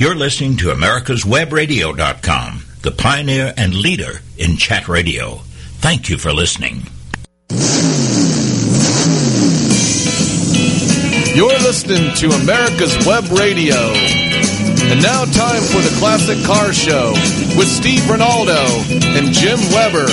[0.00, 5.42] You're listening to America'sWebRadio.com, the pioneer and leader in chat radio.
[5.84, 6.84] Thank you for listening.
[11.36, 13.76] You're listening to America's Web Radio.
[13.76, 17.12] And now time for the Classic Car Show
[17.58, 18.80] with Steve Ronaldo
[19.18, 20.06] and Jim Weber.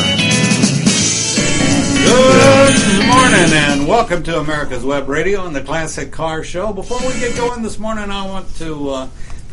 [2.04, 6.74] Good morning and welcome to America's Web Radio and the Classic Car Show.
[6.74, 9.08] Before we get going this morning, I want to uh,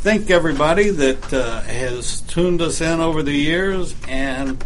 [0.05, 4.63] thank everybody that uh, has tuned us in over the years and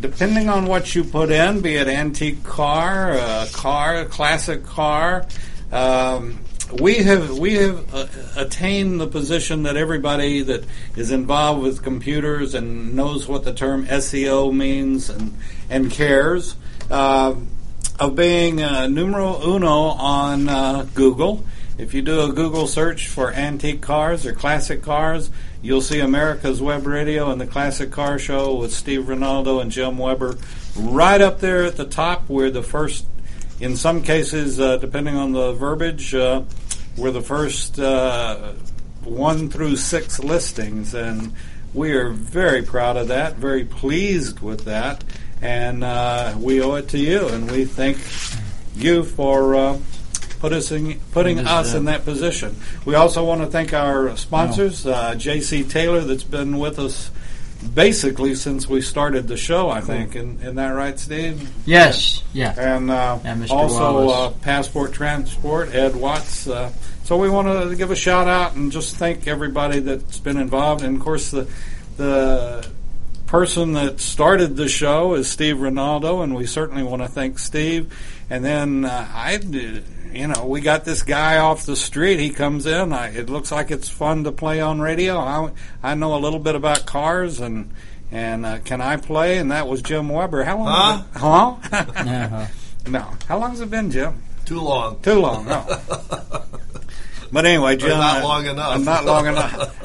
[0.00, 5.24] depending on what you put in, be it antique car, uh, car, a classic car,
[5.70, 6.36] um,
[6.80, 10.64] we have we have uh, attained the position that everybody that
[10.96, 15.38] is involved with computers and knows what the term SEO means and
[15.70, 16.56] and cares
[16.90, 17.36] uh,
[18.00, 21.44] of being uh, numero uno on uh, Google.
[21.82, 25.30] If you do a Google search for antique cars or classic cars,
[25.62, 29.98] you'll see America's Web Radio and the Classic Car Show with Steve Ronaldo and Jim
[29.98, 30.38] Weber
[30.76, 32.28] right up there at the top.
[32.28, 33.04] We're the first,
[33.58, 36.44] in some cases, uh, depending on the verbiage, uh,
[36.96, 38.52] we're the first uh,
[39.02, 41.34] one through six listings, and
[41.74, 45.02] we are very proud of that, very pleased with that,
[45.40, 47.98] and uh, we owe it to you, and we thank
[48.76, 49.78] you for uh,
[50.42, 52.56] put us in, putting us in that position.
[52.84, 55.62] We also want to thank our sponsors, uh, J.C.
[55.62, 57.12] Taylor, that's been with us
[57.74, 59.70] basically since we started the show.
[59.70, 61.48] I think, and isn't that right, Steve?
[61.64, 62.54] Yes, yeah.
[62.58, 66.48] And, uh, And also uh, Passport Transport, Ed Watts.
[66.48, 66.72] Uh,
[67.04, 70.82] so we want to give a shout out and just thank everybody that's been involved.
[70.82, 71.48] And of course, the
[71.98, 72.66] the
[73.26, 77.96] person that started the show is Steve Ronaldo, and we certainly want to thank Steve.
[78.28, 79.84] And then uh, I, did-
[80.14, 82.18] you know, we got this guy off the street.
[82.20, 82.92] He comes in.
[82.92, 85.18] I, it looks like it's fun to play on radio.
[85.18, 85.50] I,
[85.82, 87.72] I know a little bit about cars and.
[88.14, 89.38] And uh, can I play?
[89.38, 90.44] And that was Jim Weber.
[90.44, 91.04] How long?
[91.14, 91.56] Huh?
[91.64, 92.46] Uh-huh.
[92.86, 93.08] No.
[93.28, 94.22] How long's it been, Jim?
[94.44, 95.00] Too long.
[95.00, 95.46] Too long.
[95.46, 95.64] No.
[97.32, 97.90] but anyway, Jim.
[97.90, 98.80] not uh, long enough.
[98.84, 99.82] Not long enough.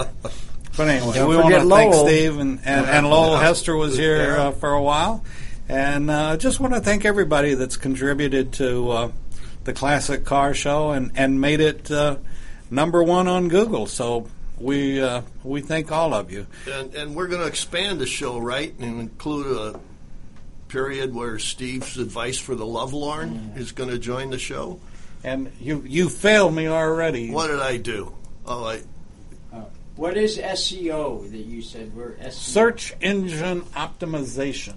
[0.76, 3.98] But anyway, Don't we want forget to thank Steve and, and, and Lowell Hester was
[3.98, 5.24] here uh, for a while,
[5.68, 9.12] and uh, just want to thank everybody that's contributed to uh,
[9.68, 12.16] the Classic Car Show and, and made it uh,
[12.72, 13.86] number one on Google.
[13.86, 16.48] So we uh, we thank all of you.
[16.72, 19.80] And, and we're going to expand the show, right, and include a
[20.70, 24.80] period where Steve's advice for the lovelorn is going to join the show.
[25.24, 27.30] And you you failed me already.
[27.30, 28.16] What did I do?
[28.46, 28.82] Oh, I
[29.98, 32.32] What is SEO that you said we're SEO?
[32.32, 34.76] Search engine optimization.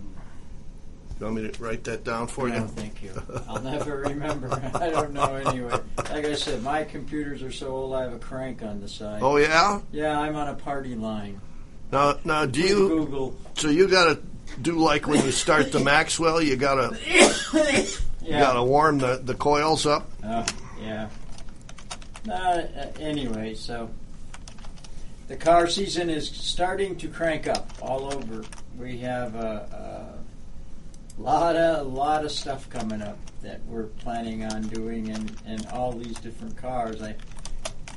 [1.20, 2.66] You want me to write that down for No, you?
[2.68, 3.12] thank you.
[3.46, 4.48] I'll never remember.
[4.74, 5.78] I don't know anyway.
[5.98, 7.94] Like I said, my computers are so old.
[7.94, 9.22] I have a crank on the side.
[9.22, 9.80] Oh yeah.
[9.92, 11.40] Yeah, I'm on a party line.
[11.92, 12.88] Now, now, do With you?
[12.88, 13.36] Google?
[13.54, 14.22] So you got to
[14.62, 16.40] do like when you start the Maxwell.
[16.40, 16.98] You got to
[17.52, 17.84] you
[18.22, 18.40] Yeah.
[18.40, 20.08] got to warm the, the coils up.
[20.24, 20.46] Uh,
[20.80, 21.08] yeah.
[22.28, 23.90] Uh, uh, anyway, so
[25.28, 28.44] the car season is starting to crank up all over.
[28.78, 30.19] We have a, a
[31.20, 35.92] lot of lot of stuff coming up that we're planning on doing, and, and all
[35.92, 37.02] these different cars.
[37.02, 37.14] I,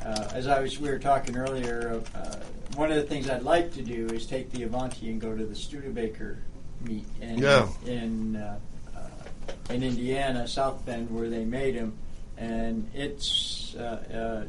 [0.05, 2.35] uh, as I was we were talking earlier, uh,
[2.75, 5.45] one of the things I'd like to do is take the Avanti and go to
[5.45, 6.39] the Studebaker
[6.81, 7.67] meet in Yeah.
[7.85, 8.59] in uh,
[8.95, 11.93] uh, in Indiana, South Bend, where they made them,
[12.37, 14.47] and it's uh, uh,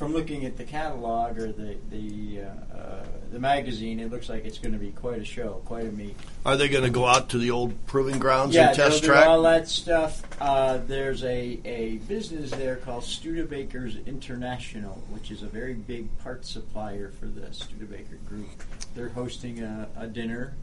[0.00, 4.46] from looking at the catalog or the the uh, uh, the magazine, it looks like
[4.46, 6.16] it's going to be quite a show, quite a meet.
[6.46, 9.26] Are they going to go out to the old proving grounds yeah, and test track?
[9.26, 10.22] all that stuff.
[10.40, 16.46] Uh, there's a, a business there called Studebaker's International, which is a very big part
[16.46, 18.48] supplier for the Studebaker group.
[18.94, 20.54] They're hosting a, a dinner.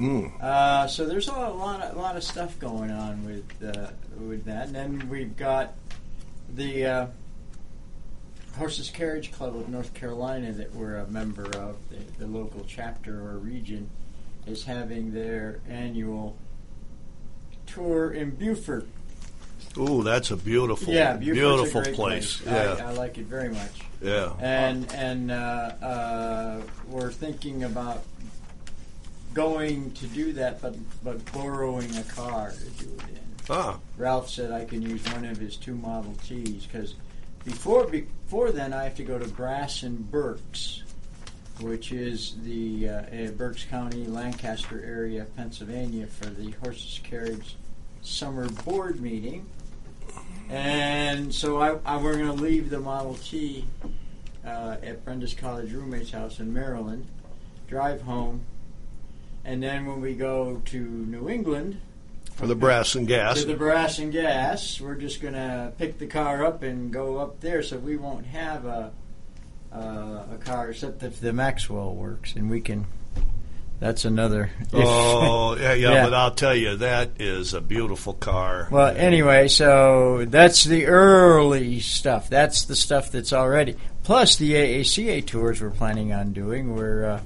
[0.00, 0.42] Mm.
[0.42, 4.46] Uh, so there's a lot, of, a lot of stuff going on with uh, with
[4.46, 5.74] that, and then we've got
[6.54, 7.06] the uh,
[8.56, 13.20] Horseless Carriage Club of North Carolina that we're a member of, the, the local chapter
[13.20, 13.90] or region,
[14.46, 16.36] is having their annual
[17.66, 18.88] tour in Beaufort.
[19.78, 22.40] Ooh, that's a beautiful, yeah, Beaufort's beautiful place.
[22.40, 22.42] place.
[22.46, 23.80] Yeah, I, I like it very much.
[24.00, 24.32] yeah.
[24.40, 28.02] And and uh, uh, we're thinking about
[29.34, 33.20] going to do that, but but borrowing a car to do it in.
[33.50, 36.94] Ah, Ralph said I can use one of his two Model Ts because
[37.46, 40.82] before before then I have to go to Brass and Berks,
[41.60, 47.56] which is the uh, uh, Berks County, Lancaster area, of Pennsylvania, for the horseless carriage
[48.02, 49.46] summer board meeting.
[50.50, 53.64] And so I, I we're going to leave the Model T
[54.44, 57.06] uh, at Brenda's college roommate's house in Maryland,
[57.68, 58.40] drive home,
[59.44, 61.80] and then when we go to New England
[62.36, 63.40] For the brass and gas.
[63.40, 67.16] to the brass and gas, we're just going to pick the car up and go
[67.18, 68.92] up there, so we won't have a
[69.72, 72.86] uh, a car except if the Maxwell works, and we can.
[73.78, 74.50] That's another.
[74.72, 76.04] Oh, yeah, yeah, Yeah.
[76.04, 78.68] but I'll tell you, that is a beautiful car.
[78.70, 82.30] Well, anyway, so that's the early stuff.
[82.30, 83.76] That's the stuff that's already.
[84.02, 86.74] Plus, the AACA tours we're planning on doing.
[86.74, 87.20] We're uh,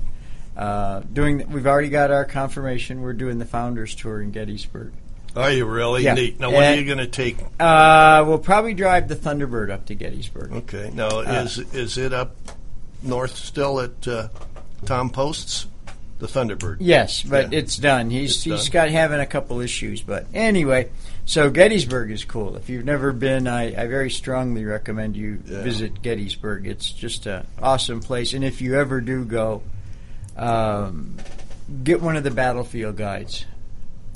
[0.56, 1.50] uh, doing.
[1.50, 3.02] We've already got our confirmation.
[3.02, 4.92] We're doing the Founders Tour in Gettysburg.
[5.36, 6.02] Are you really?
[6.04, 6.14] Yeah.
[6.14, 6.40] Neat.
[6.40, 7.38] Now, when are you going to take?
[7.60, 10.52] Uh, we'll probably drive the Thunderbird up to Gettysburg.
[10.52, 10.90] Okay.
[10.92, 12.34] Now, Uh, is is it up
[13.02, 14.28] north still at uh,
[14.86, 15.66] Tom Post's?
[16.18, 16.76] The Thunderbird.
[16.80, 17.60] Yes, but Yeah.
[17.60, 18.10] it's done.
[18.10, 18.72] He's It's he's done.
[18.72, 20.90] got having a couple issues, but anyway.
[21.24, 22.56] So Gettysburg is cool.
[22.56, 25.62] If you've never been, I, I very strongly recommend you Yeah.
[25.62, 26.66] visit Gettysburg.
[26.66, 29.62] It's just an awesome place, and if you ever do go,
[30.40, 31.16] um,
[31.84, 33.44] get one of the battlefield guides.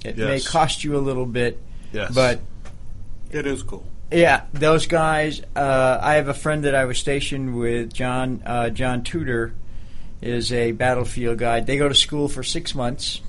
[0.05, 1.61] It may cost you a little bit,
[1.93, 2.13] Yes.
[2.15, 2.41] but
[3.31, 3.85] It is cool.
[4.11, 5.41] yeah, those guys.
[5.55, 9.55] Uh, I have a friend that I was stationed with, John uh, John Tudor,
[10.21, 11.67] is a battlefield guide.
[11.67, 13.21] They go to school for six months.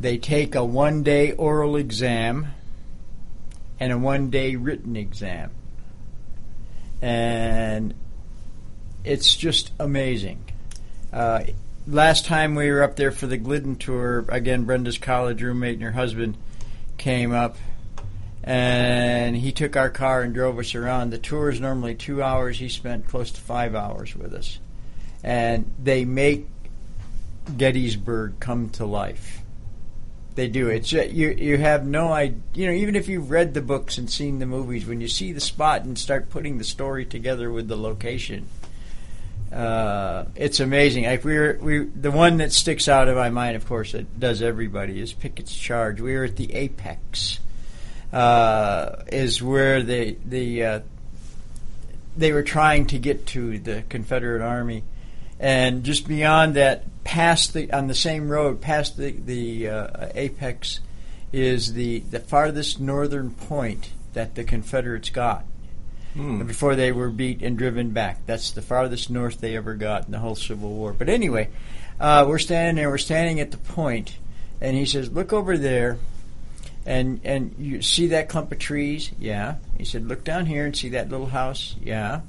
[0.00, 2.48] They take a one day oral exam
[3.80, 5.50] and a one day written exam,
[7.02, 7.94] and
[9.04, 10.44] it's just amazing.
[11.12, 11.44] Uh,
[11.86, 15.82] last time we were up there for the Glidden tour, again, Brenda's college roommate and
[15.82, 16.36] her husband
[16.96, 17.56] came up
[18.48, 21.10] and he took our car and drove us around.
[21.10, 22.58] The tour is normally two hours.
[22.58, 24.58] He spent close to five hours with us,
[25.22, 26.46] and they make
[27.56, 29.42] Gettysburg come to life.
[30.34, 30.68] They do.
[30.68, 31.28] It's uh, you.
[31.30, 32.38] You have no idea.
[32.54, 35.32] You know, even if you've read the books and seen the movies, when you see
[35.32, 38.46] the spot and start putting the story together with the location,
[39.52, 41.04] uh, it's amazing.
[41.04, 44.42] Like we we the one that sticks out in my mind, of course, that does
[44.42, 46.00] everybody is Pickett's Charge.
[46.00, 47.40] We were at the apex
[48.12, 50.80] uh, is where they the uh,
[52.16, 54.84] they were trying to get to the Confederate Army,
[55.38, 60.80] and just beyond that, past the on the same road, past the the uh, apex,
[61.32, 65.44] is the the farthest northern point that the Confederates got
[66.14, 68.26] before they were beat and driven back.
[68.26, 70.92] That's the farthest north they ever got in the whole Civil War.
[70.92, 71.48] But anyway,
[72.00, 72.90] uh, we're standing there.
[72.90, 74.16] We're standing at the point,
[74.60, 75.98] and he says, "Look over there."
[76.86, 79.10] And and you see that clump of trees?
[79.18, 79.56] Yeah.
[79.76, 81.76] He said, look down here and see that little house?
[81.82, 82.22] Yeah.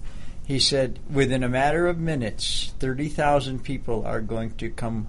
[0.45, 5.07] He said, within a matter of minutes, thirty thousand people are going to come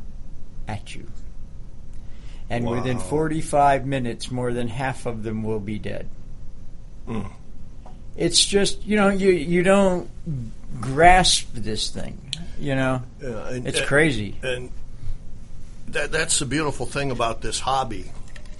[0.68, 1.08] at you.
[2.48, 6.08] And within forty-five minutes, more than half of them will be dead.
[7.08, 7.32] Mm.
[8.20, 10.08] It's just you know you you don't
[10.80, 12.18] grasp this thing.
[12.60, 14.36] You know, Yeah, and- it's and- crazy.
[14.42, 14.70] And
[15.88, 18.12] that, that's the beautiful thing about this hobby.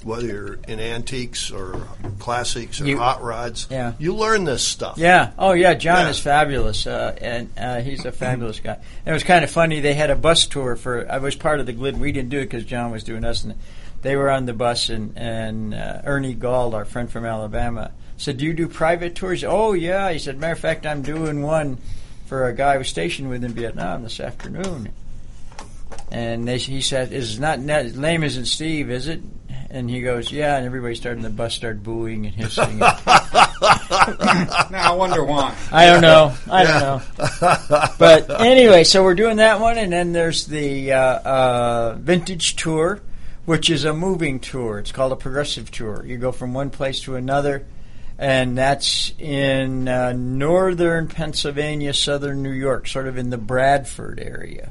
[0.03, 1.87] Whether you're in antiques or
[2.19, 3.93] classics or You- hot rods, Yeah.
[3.99, 4.97] you learn this stuff.
[4.97, 5.33] Yeah.
[5.39, 5.75] Oh, yeah.
[5.75, 6.09] John Yeah.
[6.11, 8.73] is fabulous, uh, and uh, he's a fabulous guy.
[9.05, 9.81] And it was kind of funny.
[9.81, 11.07] They had a bus tour for.
[11.13, 12.01] I was part of the Glidden.
[12.01, 13.55] We didn't do it because John was doing us, and
[14.01, 14.89] they were on the bus.
[14.89, 17.91] And and uh, Ernie Gall, our friend from Alabama,
[18.21, 20.11] said, "Do you do private tours?" Oh, yeah.
[20.13, 21.79] He said, "Matter of fact, I'm doing one
[22.27, 24.93] for a guy I was stationed with in Vietnam this afternoon."
[26.11, 29.21] And they, he said, "Is not, not his name isn't Steve, is it?"
[29.71, 32.81] And he goes, "Yeah." And everybody started in the bus started booing and hissing.
[34.71, 35.55] Now I wonder why.
[35.71, 36.35] I don't know.
[36.51, 37.89] I don't know.
[37.99, 43.01] But anyway, so we're doing that one, and then there's the uh, uh, vintage tour,
[43.45, 44.79] which is a moving tour.
[44.79, 46.05] It's called a progressive tour.
[46.07, 47.67] You go from one place to another,
[48.21, 54.69] and that's in uh, northern Pennsylvania, southern New York, sort of in the Bradford area,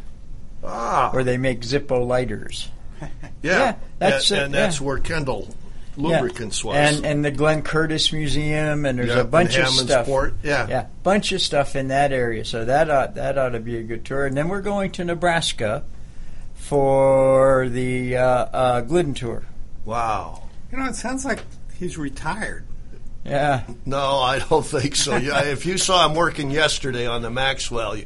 [0.63, 2.69] Ah, where they make Zippo lighters.
[3.01, 3.07] yeah,
[3.41, 4.85] yeah, that's and, it, and that's yeah.
[4.85, 5.47] where Kendall
[5.97, 6.21] Yeah.
[6.21, 6.75] Lubricants was.
[6.77, 10.05] And and the Glenn Curtiss Museum, and there's Yeah, a bunch of stuff.
[10.07, 10.67] Hammondsport, Yeah.
[10.69, 12.45] Yeah, bunch of stuff in that area.
[12.45, 14.25] So that ought, that ought to be a good tour.
[14.27, 15.83] And then we're going to Nebraska
[16.55, 19.43] for the uh, uh, Glidden tour.
[19.85, 20.43] Wow.
[20.71, 21.39] You know, it sounds like
[21.79, 22.63] he's retired.
[23.25, 25.17] Yeah, No, I don't think so.
[25.17, 28.05] Yeah, if you saw him working yesterday on the Maxwell, you,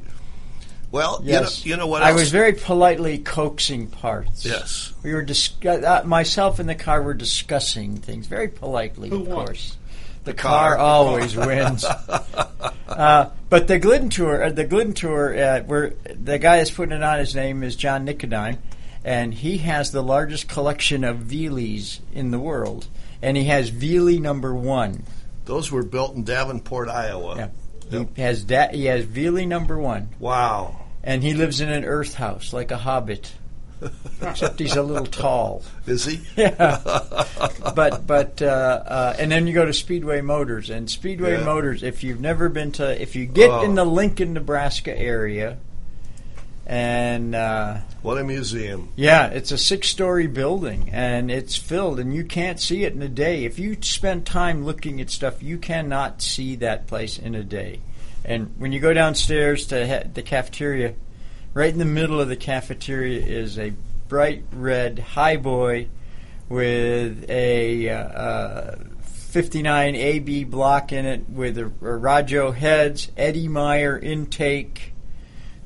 [0.91, 1.65] well, yes.
[1.65, 2.03] you know, you know what?
[2.03, 4.46] I was very politely coaxing parts.
[4.46, 4.93] Yes.
[5.03, 9.10] we were discuss- uh, myself and the car were discussing things very politely.
[9.10, 9.46] Who of won?
[9.48, 9.77] course,
[10.24, 10.75] the, car.
[10.75, 11.86] car, always wins.
[12.86, 16.96] Uh, but the Glidden tour, uh, the Glidden tour, uh, where the guy that's putting
[16.96, 18.60] it on, his name is John Nicodine,
[19.03, 22.88] and he has the largest collection of Velies in the world,
[23.23, 25.03] and he has Velie number one.
[25.45, 27.35] Those were built in Davenport, Iowa.
[27.89, 28.05] Yeah.
[28.15, 30.79] He has da- he has Velie number one, Wow.
[31.03, 33.31] and he lives in an earth house like a hobbit,
[34.21, 35.63] except he's a little tall.
[35.85, 36.21] Is he?
[36.37, 36.79] Yeah,
[37.75, 41.43] but but uh, uh, and then you go to Speedway Motors and Speedway Yeah.
[41.45, 41.83] Motors.
[41.83, 43.63] If you've never been to, if you get Oh.
[43.63, 45.57] in the Lincoln, Nebraska area,
[46.65, 48.89] and uh, What a museum.
[48.96, 53.08] yeah, it's a six-story building and it's filled, and you can't see it in a
[53.10, 53.46] day.
[53.46, 57.79] If you spend time looking at stuff, you cannot see that place in a day.
[58.25, 60.93] And when you go downstairs to he- the cafeteria,
[61.53, 63.74] right in the middle of the cafeteria is a
[64.08, 65.88] bright red highboy
[66.50, 73.48] with a uh, uh, 59 AB block in it with a, a Rajo heads, Eddie
[73.48, 74.92] Meyer intake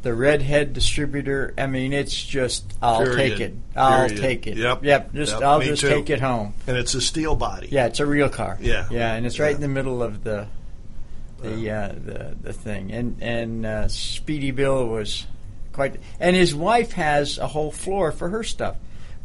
[0.04, 1.54] the redhead distributor.
[1.58, 3.16] I mean, it's just I'll Period.
[3.32, 3.54] take it.
[3.76, 4.22] I'll Period.
[4.22, 4.58] take it.
[4.58, 4.84] Yep.
[4.84, 5.14] Yep.
[5.14, 5.90] Just Yep, I'll me just too.
[5.90, 6.54] take it home.
[6.68, 7.70] And it's a steel body.
[7.72, 8.58] Yeah, it's a real car.
[8.62, 8.88] Yeah.
[8.92, 9.56] Yeah, and it's right Yeah.
[9.56, 10.48] in the middle of the
[11.42, 12.92] the uh, the the thing.
[12.92, 15.26] And and uh, Speedy Bill was
[15.74, 15.98] quite.
[16.20, 18.76] And his wife has a whole floor for her stuff,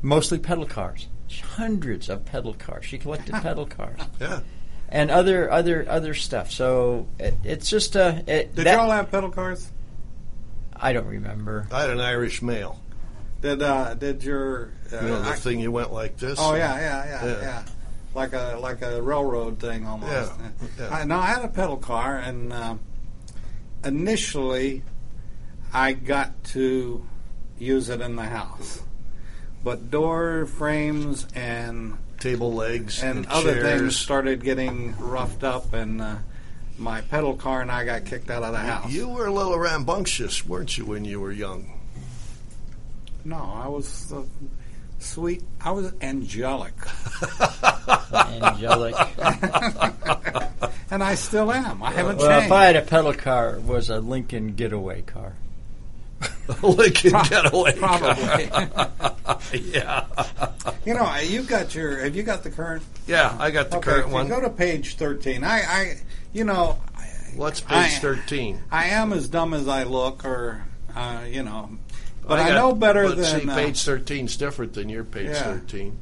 [0.02, 1.08] mostly pedal cars.
[1.42, 2.84] Hundreds of pedal cars.
[2.84, 4.40] She collected pedal cars Yeah.
[4.90, 6.50] and other other other stuff.
[6.50, 8.22] So it, it's just a.
[8.26, 9.70] It, Did that- y'all have pedal cars?
[10.82, 11.66] I don't remember.
[11.72, 12.80] I had an Irish mail.
[13.40, 16.38] Did uh, did your uh, You know, the I- thing you went like this.
[16.40, 17.40] Oh yeah, yeah, yeah, Yeah.
[17.40, 17.62] yeah,
[18.14, 20.12] Like a like a railroad thing almost.
[20.12, 20.48] Yeah,
[20.78, 20.94] yeah.
[20.94, 22.80] I, no, I had a pedal car, and um
[23.84, 24.82] initially,
[25.72, 27.04] I got to
[27.58, 28.82] use it in the house,
[29.64, 33.80] but door frames and Table legs and, and other chairs.
[33.80, 36.16] things started getting roughed up, and uh,
[36.78, 38.90] my pedal car and I got kicked out of the house.
[38.90, 41.78] You were a little rambunctious, weren't you, when you were young?
[43.24, 44.22] no, I was uh,
[44.98, 45.42] sweet.
[45.60, 46.74] I was angelic,
[48.12, 48.94] Angelic.
[50.90, 51.82] and I still am.
[51.82, 52.46] I haven't well, changed.
[52.46, 55.34] if I had a pedal car, it was a Lincoln Getaway car.
[56.62, 57.76] Lincoln Getaway.
[57.76, 58.50] Probably.
[59.72, 60.06] yeah.
[60.84, 62.00] You know, you've got your.
[62.00, 62.82] Have you got the current?
[63.06, 64.28] Yeah, I got the Okay, current if you one.
[64.28, 65.44] Go to page thirteen.
[65.44, 66.00] I, I,
[66.32, 66.78] you know,
[67.36, 68.60] What's page 13?
[68.70, 71.70] I am as dumb as I look, or uh, you know,
[72.26, 75.02] but I, got- know better but than See, uh, page 13 is different than your
[75.04, 75.42] page Yeah.
[75.44, 75.98] 13.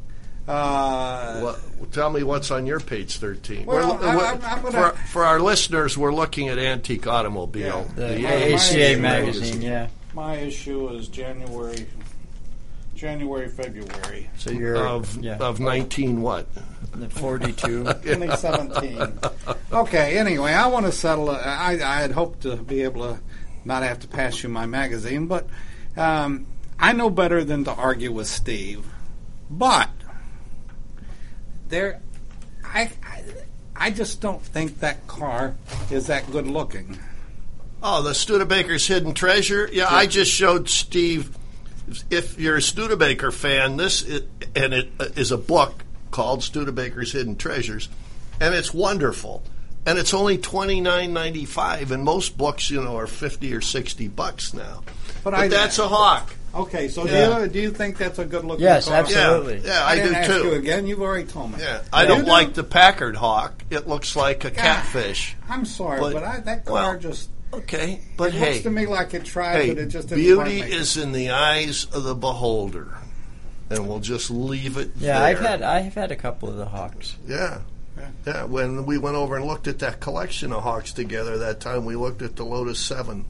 [0.49, 3.67] uh, What, tell me what's on your page 13.
[3.67, 7.07] Well, We're- I- we're- I'm- I'm gonna- for, for our listeners, we're looking at Antique
[7.07, 7.87] Automobile.
[7.97, 8.09] Yeah.
[8.09, 9.87] The The my- ACA my- magazine, yeah.
[10.15, 11.87] my issue is January,
[13.01, 16.47] January, February, So you're Of, yeah, of 19 what?
[17.09, 17.85] 42.
[17.85, 19.19] 2017.
[19.73, 20.19] okay.
[20.19, 21.31] Anyway, I want to settle.
[21.31, 21.39] it.
[21.39, 23.21] I, I had hoped to be able to
[23.65, 25.47] not have to pass you my magazine, but
[25.97, 26.47] um,
[26.79, 28.85] I know better than to argue with Steve.
[29.49, 29.89] But
[31.69, 32.03] there,
[32.63, 33.23] I, I,
[33.75, 35.57] I just don't think that car
[35.91, 36.99] is that good looking.
[37.83, 39.71] Oh, the Studebaker's Hidden Treasure.
[39.73, 41.35] Yeah, I just showed Steve.
[42.11, 44.21] If you're a Studebaker fan, this i
[44.57, 47.89] and it uh, is a book called Studebaker's Hidden Treasures,
[48.41, 49.43] and it's wonderful.
[49.87, 53.61] And it's only twenty nine ninety five, and most books, you know, are fifty or
[53.61, 54.83] sixty bucks now.
[55.25, 56.35] But But, I- that's a hawk.
[56.53, 57.37] Okay, so Yeah.
[57.39, 58.97] do you do you think that's a good looking Yes, car?
[58.97, 59.61] absolutely.
[59.61, 60.49] Yeah, yeah, I, I, didn't do ask too.
[60.49, 60.87] you again.
[60.87, 61.59] You've already told me.
[61.61, 62.31] Yeah, I don't do?
[62.31, 63.63] like the Packard Hawk.
[63.71, 65.37] It looks like a God, catfish.
[65.49, 68.71] I'm sorry, but, But- I, that car well, just Okay, but it hey, looks to
[68.71, 71.85] me like it tried, hey, but it just didn't beauty quite make in the eyes
[71.87, 72.97] of the beholder,
[73.69, 74.93] and we'll just leave it.
[74.97, 75.29] Yeah, there.
[75.29, 77.17] I've had I've had a couple of the Hawks.
[77.27, 77.63] Yeah.
[77.99, 78.11] Yeah.
[78.27, 81.85] Yeah, when we went over and looked at that collection of Hawks together that time,
[81.85, 83.25] we looked at the Lotus 7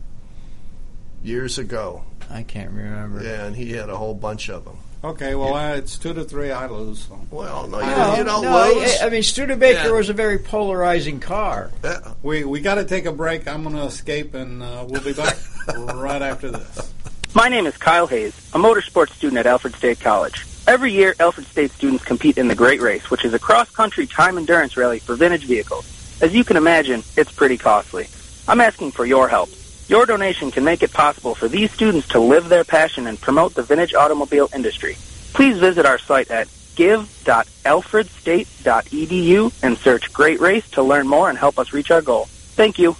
[1.24, 2.04] years ago.
[2.28, 3.22] I can't remember.
[3.22, 4.76] Yeah, and he had a whole bunch of them.
[5.02, 6.50] Okay, well, uh, it's two to three.
[6.50, 7.06] I lose.
[7.06, 7.18] So.
[7.30, 9.00] Well, no, you, No, you don't no, lose.
[9.00, 9.90] I, I mean Studebaker Yeah.
[9.92, 11.70] was a very polarizing car.
[11.82, 12.12] Yeah.
[12.22, 13.48] We we got to take a break.
[13.48, 15.36] I'm going to escape, and uh, we'll be back
[15.94, 16.92] right after this.
[17.34, 20.44] My name is Kyle Hayes, a motorsports student at Alfred State College.
[20.66, 24.36] Every year, Alfred State students compete in the Great Race, which is a cross-country time
[24.36, 25.86] endurance rally for vintage vehicles.
[26.20, 28.08] As you can imagine, it's pretty costly.
[28.46, 29.48] I'm asking for your help.
[29.90, 33.54] Your donation can make it possible for these students to live their passion and promote
[33.54, 34.96] the vintage automobile industry.
[35.32, 41.58] Please visit our site at give.alfredstate.edu and search Great Race to learn more and help
[41.58, 42.26] us reach our goal.
[42.26, 42.94] Thank you.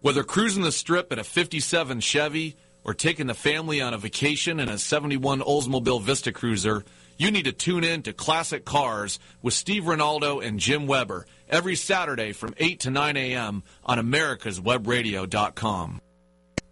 [0.00, 4.60] Whether cruising the strip in a 57 Chevy or taking the family on a vacation
[4.60, 6.84] in a 71 Oldsmobile Vista Cruiser,
[7.18, 11.76] you need to tune in to Classic Cars with Steve Ronaldo and Jim Weber every
[11.76, 13.62] Saturday from 8 to 9 a.m.
[13.84, 16.00] on americaswebradio.com.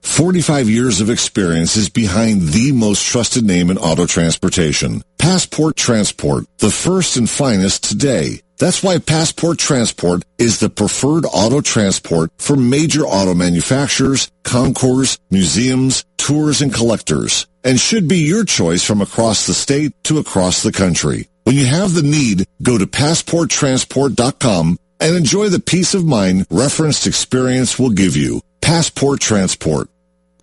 [0.02, 5.02] 45 years of experience is behind the most trusted name in auto transportation.
[5.18, 8.40] Passport Transport, the first and finest today.
[8.58, 16.04] That's why Passport Transport is the preferred auto transport for major auto manufacturers, concours, museums,
[16.24, 20.72] tours, and collectors, and should be your choice from across the state to across the
[20.72, 21.28] country.
[21.44, 27.06] When you have the need, go to passporttransport.com and enjoy the peace of mind referenced
[27.06, 28.40] experience will give you.
[28.62, 29.90] Passport Transport.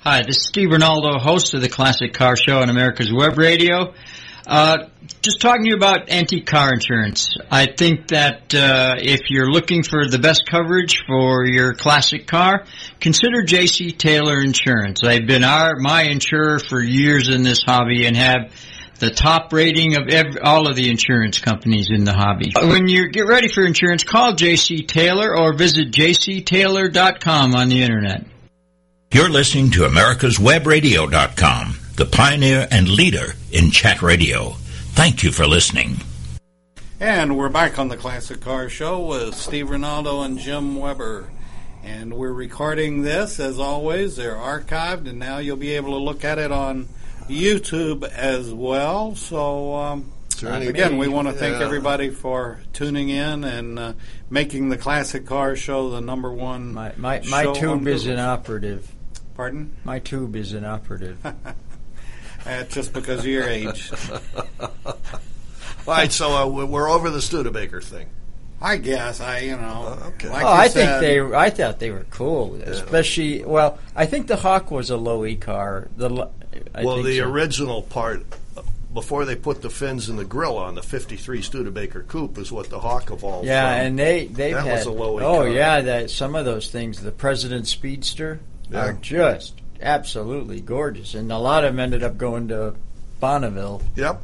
[0.02, 3.94] Hi, this is Steve Ronaldo, host of the Classic Car Show on America's Web Radio.
[4.46, 4.88] Uh,
[5.22, 7.38] just talking to you about anti-car insurance.
[7.50, 12.66] I think that uh, if you're looking for the best coverage for your classic car,
[13.00, 13.92] consider J.C.
[13.92, 15.02] Taylor Insurance.
[15.02, 18.52] They've been our my insurer for years in this hobby and have
[19.00, 22.52] the top rating of every, all of the insurance companies in the hobby.
[22.56, 24.84] When you get ready for insurance, call J.C.
[24.84, 28.26] Taylor or visit jctaylor.com on the internet.
[29.12, 34.50] You're listening to America'sWebRadio.com, the pioneer and leader in chat radio.
[34.96, 35.98] Thank you for listening.
[37.00, 41.30] And we're back on the Classic Car Show with Steve Ronaldo and Jim Weber.
[41.84, 44.16] And we're recording this, as always.
[44.16, 46.88] They're archived, and now you'll be able to look at it on
[47.30, 49.14] YouTube as well.
[49.14, 51.66] So, um, again, we want to thank Yeah.
[51.68, 53.94] everybody for tuning in and uh,
[54.28, 56.74] making the Classic Car Show the number one.
[56.74, 58.14] My my, my show tube on is Google.
[58.18, 58.92] inoperative.
[59.36, 59.76] Pardon?
[59.84, 61.20] My tube is inoperative.
[62.46, 63.92] Uh, just because of your age.
[64.86, 64.96] All
[65.88, 68.08] right, so uh, we- we're over the Studebaker thing.
[68.64, 69.98] I guess I, you know.
[70.04, 70.30] Uh, okay.
[70.30, 71.36] like oh, you I said, think they.
[71.36, 73.44] I thought they were cool, especially.
[73.44, 75.88] Well, I think the Hawk was a low E car.
[75.98, 76.30] The
[76.76, 77.30] I well, think the so.
[77.30, 78.24] original part,
[78.56, 78.62] uh,
[78.94, 82.70] before they put the fins and the grill on the 53 Studebaker Coupe, is what
[82.70, 83.88] the Hawk evolved Yeah, from.
[83.88, 84.74] and they they've That had.
[84.78, 85.50] was a low E oh car.
[85.50, 87.02] yeah, that some of those things.
[87.02, 88.80] The President Speedster Yeah.
[88.86, 92.76] are just absolutely gorgeous, and a lot of them ended up going to
[93.20, 94.22] Bonneville Yep,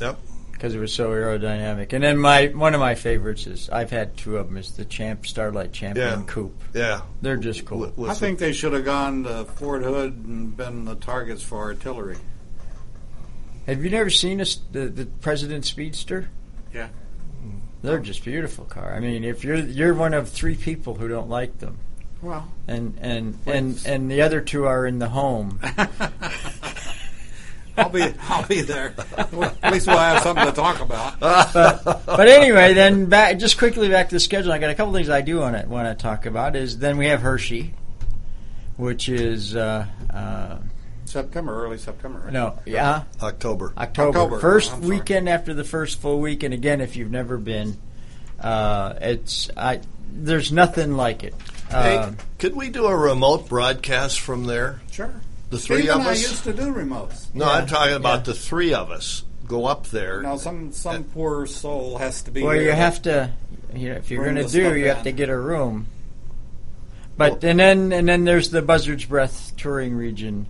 [0.00, 0.18] yep.
[0.52, 1.92] because it was so aerodynamic.
[1.92, 4.56] And then my one of my favorites is I've had two of them.
[4.56, 6.24] Is the Champ Starlight Champion Yeah.
[6.26, 6.62] Coupe.
[6.74, 7.00] Yeah.
[7.22, 7.78] They're just cool.
[7.78, 11.42] With- with I think they should have gone to Fort Hood and been the targets
[11.42, 12.16] for artillery.
[13.66, 16.28] Have you never seen a, s- the, the President Speedster?
[16.74, 16.88] Yeah.
[17.82, 18.92] They're just beautiful car.
[18.94, 21.78] I mean, if you're you're one of three people who don't like them,
[22.22, 25.58] Well, and and and and the other two are in the home.
[27.76, 28.94] I'll be I'll be there.
[29.16, 31.18] At least we'll have something to talk about.
[31.20, 34.52] but anyway, then back just quickly back to the schedule.
[34.52, 36.56] I got a couple things I do want to want to talk about.
[36.56, 37.72] Is then we have Hershey,
[38.76, 40.58] which is uh, uh,
[41.04, 42.20] September, early September.
[42.20, 42.32] Right?
[42.32, 43.72] no, yeah, October.
[43.76, 46.42] October, October, first I'm weekend after the first full week.
[46.42, 47.78] And again, if you've never been,
[48.38, 49.80] uh, it's I
[50.12, 51.34] there's nothing like it.
[51.70, 54.80] Hey, Uh, could we do a remote broadcast from there?
[54.90, 55.12] Sure.
[55.50, 56.22] The three Steve of and I us?
[56.22, 57.26] used to do remotes.
[57.34, 58.22] No, Yeah, I'm talking about yeah.
[58.24, 59.24] the three of us.
[59.46, 60.22] Go up there.
[60.22, 62.42] Now, some some poor soul has to be.
[62.42, 62.64] Well, here.
[62.64, 63.30] you have to.
[63.74, 65.04] You know, if you're Bring going to the do, stuff you have in.
[65.04, 65.86] to get a room.
[67.16, 70.46] But and then and then there's the Buzzard's Breath touring region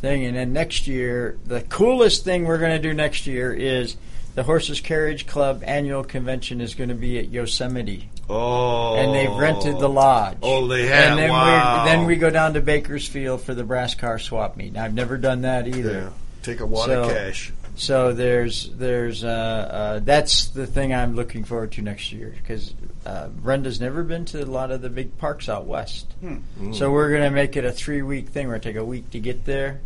[0.00, 3.96] thing, and then next year the coolest thing we're going to do next year is
[4.38, 8.94] the Horseless Carriage Club annual convention is going to be at Yosemite, Oh.
[8.94, 10.36] and they've rented the lodge.
[10.44, 11.10] Oh, they have.
[11.10, 11.82] And then wow.
[11.82, 14.76] we then we go down to Bakersfield for the brass car swap meet.
[14.76, 15.92] I've never done that either.
[15.92, 16.10] Yeah.
[16.44, 17.52] Take a wad So- of cash.
[17.74, 22.72] So there's there's uh, uh, that's the thing I'm looking forward to next year because
[23.06, 26.06] uh, Brenda's never been to a lot of the big parks out west.
[26.20, 26.72] Hmm.
[26.74, 28.46] So we're gonna make it a three week thing.
[28.46, 29.80] We're gonna take a week to get there,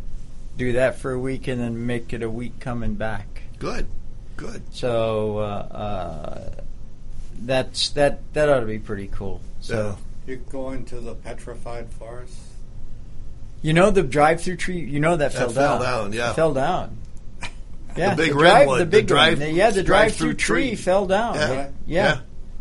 [0.58, 3.44] do that for a week, and then make it a week coming back.
[3.58, 3.86] Good.
[4.42, 4.62] Good.
[4.74, 6.50] So uh, uh,
[7.40, 9.40] that's that that ought to be pretty cool.
[9.60, 12.36] So you're going to the petrified forest.
[13.62, 14.80] you know the drive through tree.
[14.80, 15.82] You know that That fell, fell down.
[15.82, 16.30] down, yeah.
[16.30, 16.98] It fell down.
[17.94, 19.54] Yeah, the big drive, redwood, the the big drive- one.
[19.54, 20.76] Yeah, the drive-through drive-through tree, tree.
[20.76, 21.34] fell down.
[21.34, 21.50] Yeah.
[21.52, 22.20] yeah, Yeah.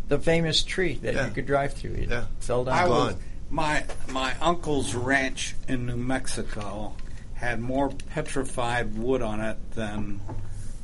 [0.10, 1.26] the famous tree that Yeah.
[1.28, 1.94] you could drive through.
[1.94, 2.26] It Yeah.
[2.42, 2.78] fell down.
[2.78, 3.22] I was gone.
[3.50, 6.96] my my uncle's ranch in New Mexico
[7.36, 10.20] had more petrified wood on it than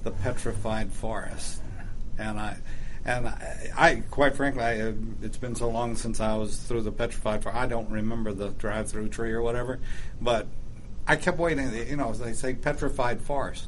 [0.03, 1.61] the petrified forest,
[2.17, 2.57] and I.
[3.05, 6.81] And I, I, quite frankly, I, uh, it's been so long since I was through
[6.81, 7.57] the petrified forest.
[7.57, 9.79] I don't remember the drive-through tree or whatever,
[10.19, 10.45] but
[11.07, 11.73] I kept waiting.
[11.73, 13.67] You know, they say petrified forest,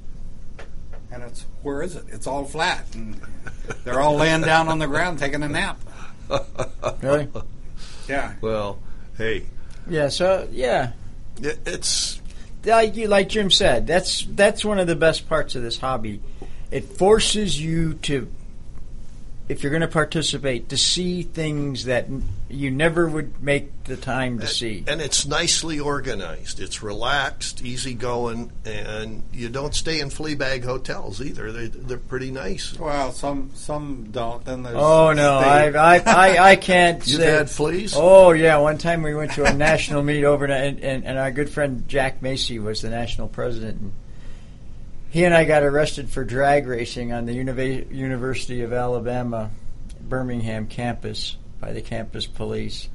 [1.10, 2.04] and it's where is it?
[2.10, 3.20] It's all flat, and
[3.86, 5.80] they're all laying down on the ground taking a nap.
[7.02, 7.28] Really?
[8.08, 8.80] Yeah, Well,
[9.18, 9.46] hey,
[9.88, 10.10] Yeah.
[10.10, 10.92] So yeah,
[11.42, 12.22] it, it's
[12.66, 16.22] like you, like Jim said, that's that's one of the best parts of this hobby.
[16.72, 18.32] It forces you to
[19.50, 22.06] if you're going to participate, to see things that
[22.50, 24.84] you never would make the time to see.
[24.88, 26.60] And it's nicely organized.
[26.60, 31.52] It's relaxed, easygoing, and you don't stay in flea bag hotels either.
[31.52, 32.78] They, they're pretty nice.
[32.78, 34.46] Well, some some don't.
[34.46, 37.32] Then there's Oh no, I, I, I, I can't You've say.
[37.32, 37.96] had fleas?
[37.96, 41.32] Oh yeah, one time we went to a national meet overnight, and, and, and our
[41.32, 43.82] good friend Jack Macy was the national president.
[43.82, 43.94] And
[45.10, 49.50] he and I got arrested for drag racing on the Univa- University of Alabama,
[50.02, 52.90] Birmingham campus by the campus police.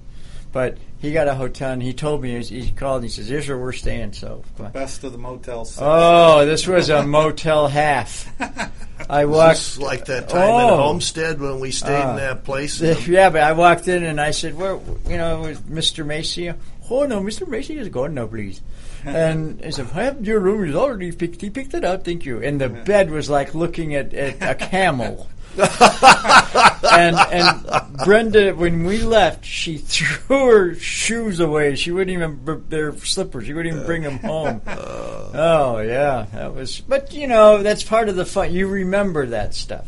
[0.52, 3.26] But he got a hotel, and he told me he he called and he says,
[3.26, 5.80] "Here's where we're staying." So, best of the Motel Six.
[5.82, 8.32] oh, this was a Motel half.
[9.10, 9.56] I walked.
[9.56, 10.68] Just like that time Oh.
[10.74, 12.10] at Homestead when we stayed Ah.
[12.12, 12.80] in that place.
[13.08, 16.06] Yeah, but I walked in and I said, "Well, you know, was Mr.
[16.06, 16.52] Macy?"
[16.88, 17.48] Oh no, Mr.
[17.48, 18.60] Macy is gone now, please.
[19.04, 21.40] And he said, "I have your room is already picked.
[21.40, 24.54] He picked it out, thank you." And the bed was like looking at, at a
[24.66, 25.28] camel.
[25.58, 31.76] and and Brenda, when we left, she threw her shoes away.
[31.76, 33.46] She wouldn't even br- their slippers.
[33.46, 34.60] She wouldn't even bring them home.
[34.66, 36.80] oh yeah, that was.
[36.80, 38.52] But you know, that's part of the fun.
[38.52, 39.86] You remember that stuff,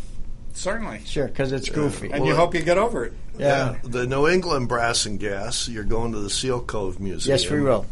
[0.55, 1.01] Certainly.
[1.05, 2.11] sure, because it's goofy.
[2.13, 3.13] And you hope you get over it.
[3.39, 3.77] yeah.
[3.83, 7.33] The New England Brass and Gas, you're going to the Seal Cove Museum.
[7.37, 7.87] Yes, we will.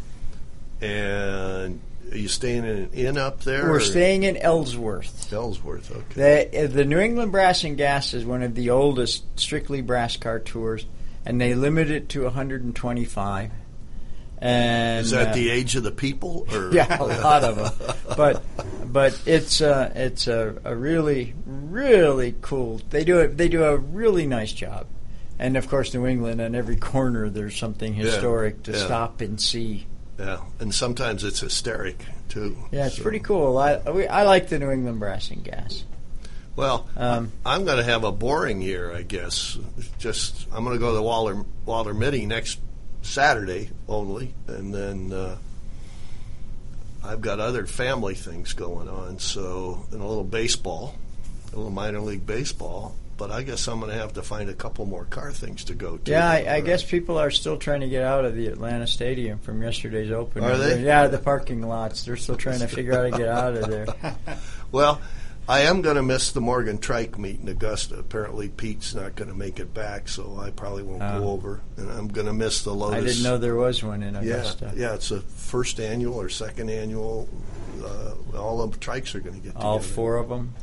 [0.81, 3.65] And are you staying in an inn up there?
[3.65, 5.33] We're or- staying in Ellsworth.
[5.33, 6.49] Ellsworth, okay.
[6.53, 10.17] The, uh, the New England Brass and Gas is one of the oldest strictly brass
[10.17, 10.87] car tours,
[11.25, 13.51] and they limit it to 125.
[14.39, 16.47] And Is that uh, the age of the people?
[16.53, 16.71] Or?
[16.73, 17.95] yeah, a lot of them.
[18.17, 18.45] But
[18.93, 22.81] but it's uh, it's a, a really really cool.
[22.91, 23.37] They do it.
[23.37, 24.87] They do a really nice job.
[25.39, 28.85] And of course, New England on every corner there's something historic to yeah.
[28.85, 29.87] stop and see.
[30.19, 31.99] Yeah, and sometimes it's hysteric
[32.29, 32.57] too.
[32.71, 33.59] Yeah, it's So- pretty cool.
[33.59, 35.85] I we, I like the New England Brass and Gas.
[36.57, 39.59] Well, Um, I'm going to have a boring year, I guess.
[39.99, 42.61] Just I'm going to go to Waller Walter Mitty next
[43.03, 45.37] Saturday only, and then uh,
[47.03, 49.19] I've got other family things going on.
[49.19, 50.95] So, and a little baseball,
[51.53, 52.95] a little minor league baseball.
[53.17, 55.75] But I guess I'm going to have to find a couple more car things to
[55.75, 56.11] go to.
[56.11, 59.39] Yeah, I, I guess people are still trying to get out of the Atlanta Stadium
[59.39, 60.43] from yesterday's open.
[60.43, 60.83] Are they?
[60.83, 62.05] Yeah, the parking lots.
[62.05, 63.87] They're still trying to figure out how to get out of there.
[64.73, 65.01] Well,
[65.49, 67.97] I am going to miss the Morgan Trike meet in Augusta.
[67.99, 71.21] Apparently, Pete's not going to make it back, so I probably won't Oh.
[71.21, 71.61] go over.
[71.77, 73.01] And I'm going to miss the Lotus.
[73.03, 74.73] I didn't know there was one in Augusta.
[74.75, 77.29] yeah, it's a first annual or second annual.
[77.85, 80.55] Uh, all the trikes are going to get All four of them.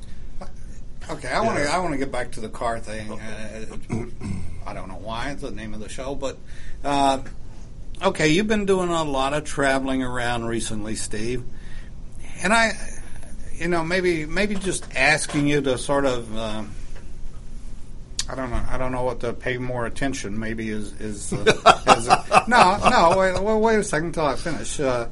[1.09, 1.65] Okay, I want to.
[1.65, 3.11] I want to get back to the car thing.
[3.11, 3.65] Uh,
[4.65, 6.37] I don't know why it's the name of the show, but
[6.83, 7.19] uh,
[8.01, 11.43] okay, you've been doing a lot of traveling around recently, Steve,
[12.43, 12.73] and I,
[13.55, 16.35] you know, maybe maybe just asking you to sort of.
[16.35, 16.63] Uh,
[18.29, 18.63] I don't know.
[18.69, 20.39] I don't know what to pay more attention.
[20.39, 21.43] Maybe is is, uh,
[21.97, 23.17] is uh, no no.
[23.17, 24.79] Wait, wait, wait a second until I finish.
[24.79, 25.07] Uh,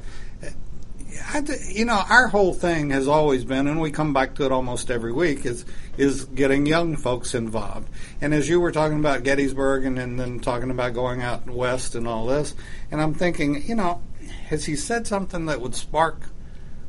[1.28, 4.52] I you know, our whole thing has always been, and we come back to it
[4.52, 5.64] almost every week, is
[5.96, 7.88] is getting young folks involved.
[8.20, 11.94] And as you were talking about Gettysburg, and, and then talking about going out west
[11.94, 12.54] and all this,
[12.90, 14.02] and I'm thinking, you know,
[14.48, 16.28] has he said something that would spark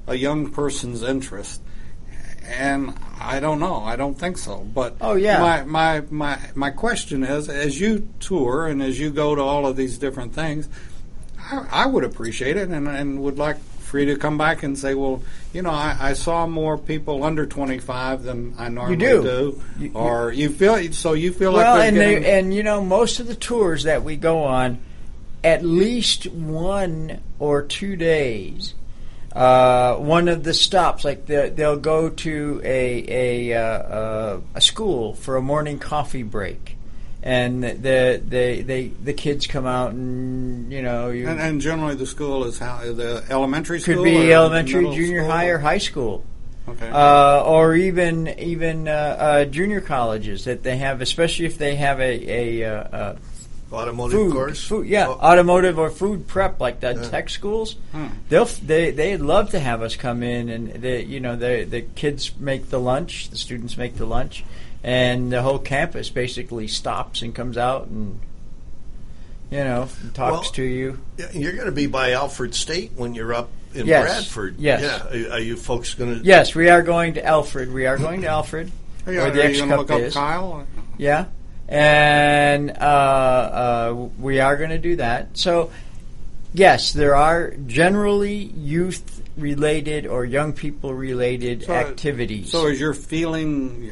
[0.07, 1.61] a young person's interest?
[2.43, 3.77] And I don't know.
[3.83, 4.59] I don't think so.
[4.73, 5.39] But Oh, yeah.
[5.39, 9.67] my my my my question is, as you tour and as you go to all
[9.67, 10.67] of these different things,
[11.39, 13.57] I, I would appreciate it and, and would like
[13.91, 17.25] for you to come back and say, well, you know, I, I saw more people
[17.25, 19.61] under 25 than I normally do.
[19.77, 22.81] You- or you feel so you feel well, like and they, getting, and you know,
[22.81, 24.79] most of the tours that we go on,
[25.43, 28.73] at least one or two days.
[29.33, 34.61] Uh, one of the stops, like the, they'll go to a a, uh, uh, a
[34.61, 36.77] school for a morning coffee break,
[37.23, 41.95] and the they they the kids come out and you know you and, and generally
[41.95, 45.31] the school is how the elementary could school be or elementary, junior school?
[45.31, 46.25] high, or high school.
[46.67, 46.89] okay.
[46.89, 51.99] uh, or even even uh, uh, junior colleges that they have, especially if they have
[51.99, 53.15] a, a, uh, uh,
[53.73, 54.67] Automotive food, course.
[54.67, 57.09] food, yeah, Oh, automotive or food prep like the Yeah.
[57.09, 57.77] tech schools.
[57.93, 58.07] Hmm.
[58.27, 61.81] They'll they they'd love to have us come in and they you know the the
[61.81, 64.43] kids make the lunch, the students make the lunch,
[64.83, 68.19] and the whole campus basically stops and comes out and
[69.51, 70.99] you know talks Well, to you.
[71.33, 74.05] you're going to be by Alfred State when you're up in Yes.
[74.05, 74.59] Bradford.
[74.59, 74.81] Yes.
[74.81, 75.29] Yeah.
[75.29, 76.25] Are, are you folks going to?
[76.25, 77.71] Yes, we are going to Alfred.
[77.73, 78.71] We are going to Alfred.
[79.05, 80.13] Are you, where are the you X going to Cup look up is.
[80.13, 80.67] Kyle?
[80.97, 81.25] Yeah,
[81.69, 85.37] and uh, uh, we are going to do that.
[85.37, 85.71] So,
[86.53, 92.51] yes, there are generally youth related or young people related So- activities.
[92.51, 93.91] So, is your feeling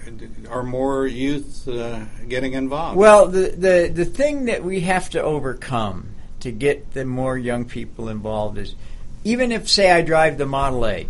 [0.49, 2.97] are more youth uh, getting involved?
[2.97, 7.65] Well, the, the the thing that we have to overcome to get the more young
[7.65, 8.75] people involved is,
[9.23, 11.07] even if say I drive the Model A,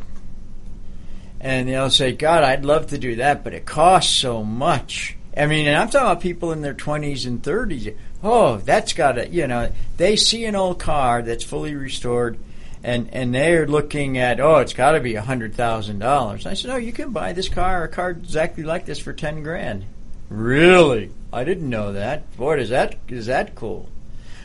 [1.39, 5.45] and they'll say, "God, I'd love to do that, but it costs so much." I
[5.45, 7.95] mean, and I'm talking about people in their 20s and 30s.
[8.23, 12.37] Oh, that's got to, you know, they see an old car that's fully restored,
[12.83, 16.45] and and they're looking at, oh, it's got to be a hundred thousand dollars.
[16.45, 19.43] I said, no, you can buy this car, a car exactly like this, for ten
[19.43, 19.85] grand.
[20.29, 21.11] Really?
[21.33, 22.35] I didn't know that.
[22.37, 23.89] Boy, is that is that cool.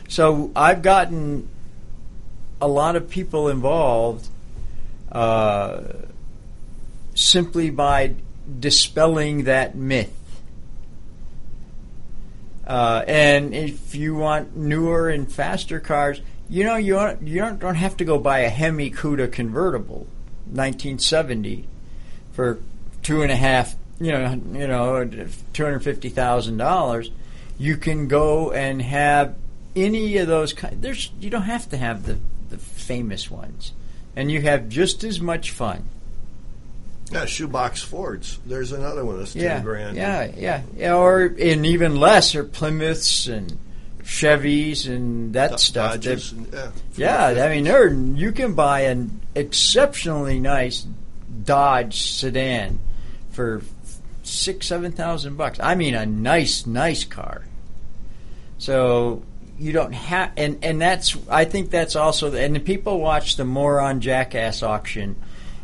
[0.07, 1.47] So I've gotten
[2.61, 4.27] a lot of people involved
[5.11, 5.83] uh,
[7.13, 8.15] simply by
[8.59, 10.11] dispelling that myth.
[12.67, 17.59] Uh, and if you want newer and faster cars, you know you don't, you don't,
[17.59, 20.07] don't have to go buy a Hemi Cuda convertible,
[20.51, 21.65] 1970,
[22.33, 22.59] for
[23.03, 25.09] two and a half, you know, you know,
[25.53, 27.09] two hundred fifty thousand dollars.
[27.57, 29.35] You can go and have
[29.75, 30.53] any of those.
[30.53, 32.17] ki- There's you don't have to have the
[32.49, 33.73] the famous ones,
[34.15, 35.87] and you have just as much fun.
[37.11, 38.39] Yeah, shoebox Fords.
[38.45, 39.95] There's another one that's ten yeah, grand.
[39.95, 43.57] Yeah, yeah, yeah, or and even less are Plymouths and
[44.05, 46.05] Chevys and that Do- stuff.
[46.05, 50.85] And- yeah, I mean, there you can buy an exceptionally nice
[51.43, 52.79] Dodge sedan
[53.31, 53.61] for
[54.23, 55.59] six, seven thousand bucks.
[55.59, 57.45] I mean, a nice, nice car.
[58.57, 59.23] So
[59.59, 63.45] you don't have, and and that's I think that's also, and the people watch the
[63.45, 65.15] moron jackass auction,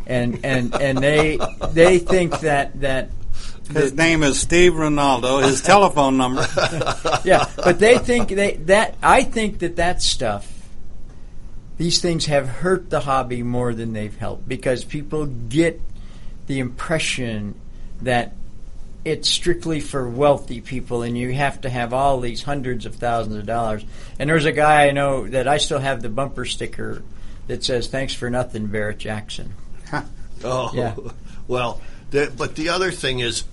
[0.07, 1.39] and and and they
[1.71, 3.09] they think that that
[3.73, 5.43] His name is Steve Ronaldo.
[5.43, 6.45] His telephone number.
[7.23, 10.47] yeah, but they think they that I think that that stuff.
[11.77, 15.81] These things have hurt the hobby more than they've helped because people get
[16.45, 17.55] the impression
[18.03, 18.33] that
[19.03, 23.37] it's strictly for wealthy people and you have to have all these hundreds of thousands
[23.37, 23.83] of dollars.
[24.19, 27.01] And there's a guy I know that I still have the bumper sticker
[27.47, 29.53] that says "Thanks for nothing, Barrett Jackson."
[30.43, 30.95] Oh, Yeah.
[31.47, 31.81] well,
[32.11, 33.43] the, but the other thing is,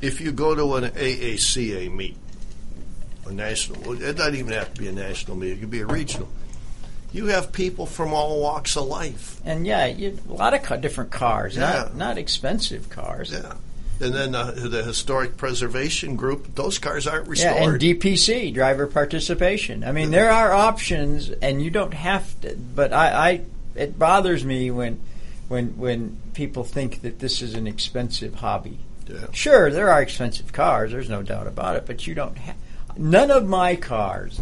[0.00, 2.16] if you go to an AACA meet,
[3.26, 5.86] a national, it doesn't even have to be a national meet; it could be a
[5.86, 6.28] regional.
[7.12, 9.40] You have people from all walks of life.
[9.44, 11.70] And yeah, you, a lot of ca- different cars, Yeah.
[11.70, 13.32] not not expensive cars.
[13.32, 13.54] Yeah.
[14.02, 17.56] And then uh, the historic preservation group; those cars aren't restored.
[17.56, 17.80] Yeah, and.
[17.80, 19.84] DPC, driver participation.
[19.84, 22.56] I mean, there are options, and you don't have to.
[22.56, 23.40] But I, I
[23.74, 25.00] it bothers me when,
[25.48, 28.78] when, when people think that this is an expensive hobby.
[29.10, 29.26] Yeah.
[29.32, 30.92] Sure, there are expensive cars.
[30.92, 31.86] There's no doubt about it.
[31.86, 32.56] But you don't have.
[32.96, 34.40] None of my cars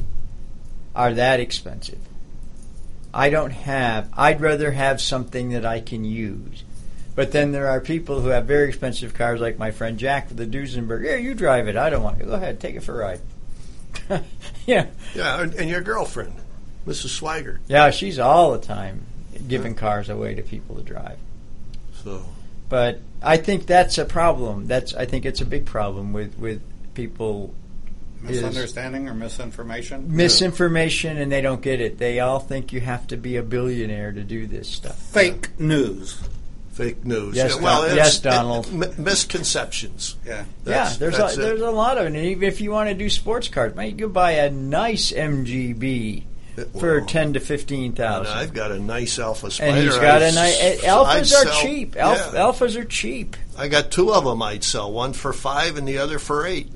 [0.94, 2.00] are that expensive.
[3.14, 4.11] I don't have.
[4.16, 6.64] I'd rather have something that I can use.
[7.14, 10.37] But then there are people who have very expensive cars, like my friend Jack with
[10.37, 11.04] the Duesenberg.
[11.04, 11.76] Yeah, you drive it.
[11.76, 12.26] I don't want to.
[12.26, 13.20] Go ahead, take it for a ride.
[14.66, 16.35] yeah, yeah, and, and your girlfriend,
[16.87, 17.20] Mrs.
[17.20, 17.59] Swigert.
[17.66, 17.90] yeah.
[17.90, 19.02] She's all the time
[19.48, 21.18] giving cars away to people to drive.
[22.04, 22.24] So
[22.68, 24.66] But I think that's a problem.
[24.66, 26.61] That's I think it's a big problem with with
[26.94, 27.54] people
[28.20, 30.14] Misunderstanding or misinformation?
[30.16, 31.98] misinformation and they don't get it.
[31.98, 34.96] They all think you have to be a billionaire to do this stuff.
[34.98, 36.20] Fake news.
[36.72, 37.37] fake news.
[37.37, 38.66] Yes, Yeah, well, Don- yes, Donald.
[38.66, 40.16] it- mi- misconceptions.
[40.26, 40.44] Yeah.
[40.66, 41.37] Yeah, there's a, it.
[41.37, 42.07] there's a lot of it.
[42.09, 45.12] And even if you want to do sports cars, man, you can buy a nice
[45.12, 46.24] MGB
[46.78, 48.32] for Well, ten to fifteen thousand.
[48.36, 49.70] I've got a nice Alfa Spider.
[49.72, 50.60] And he's got I'd a nice.
[50.60, 51.96] s- Alfas I'd are sell- cheap.
[51.96, 52.40] Alph, yeah.
[52.40, 54.42] Alfas are cheap, I got two of them.
[54.42, 56.70] I'd sell one for five and the other for eight.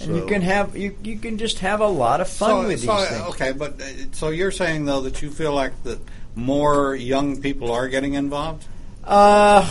[0.00, 2.80] and you can have you you can just have a lot of fun So, with
[2.84, 3.22] so, these things.
[3.30, 5.98] okay, but uh, so you're saying though that you feel like that
[6.34, 8.64] more young people are getting involved?
[9.04, 9.68] Uh,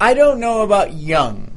[0.00, 1.52] I don't know about young.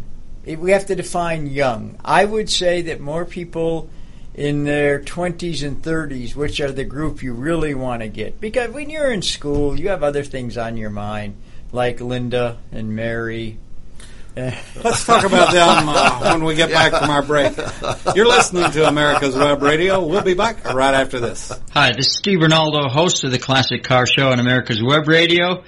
[0.45, 1.97] We have to define young.
[2.03, 3.89] I would say that more people
[4.33, 8.39] in their 20s and 30s, which are the group you really want to get.
[8.39, 11.35] Because when you're in school, you have other things on your mind,
[11.71, 13.57] like Linda and Mary.
[14.37, 17.51] Eh, Let's talk about them uh, when we get back from our break.
[18.15, 20.05] You're listening to America's Web Radio.
[20.05, 21.51] We'll be back right after this.
[21.71, 25.65] Hi, this is Steve Ronaldo, host of the Classic Car Show on America's Web Radio.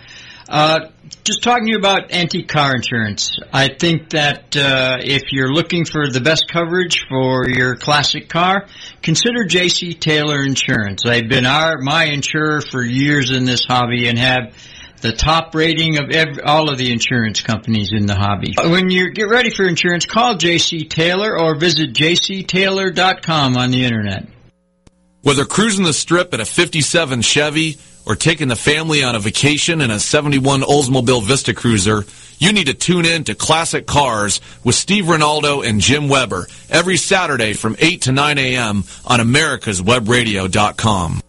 [0.47, 0.89] Uh,
[1.23, 3.39] just talking to you about anti-car insurance.
[3.51, 8.67] I think that uh, if you're looking for the best coverage for your classic car,
[9.01, 9.93] consider J.C.
[9.93, 11.03] Taylor Insurance.
[11.03, 14.53] They've been our my insurer for years in this hobby and have
[15.01, 18.53] the top rating of ev all of the insurance companies in the hobby.
[18.57, 20.85] When you get ready for insurance, call J.C.
[20.85, 24.27] Taylor or visit jctaylor.com on the internet.
[25.21, 29.81] Whether cruising the strip in a 57 Chevy or taking the family on a vacation
[29.81, 32.05] in a 71 Oldsmobile Vista Cruiser,
[32.37, 36.97] you need to tune in to Classic Cars with Steve Ronaldo and Jim Weber every
[36.97, 38.83] Saturday from 8 to 9 a.m.
[39.05, 41.21] on americaswebradio.com.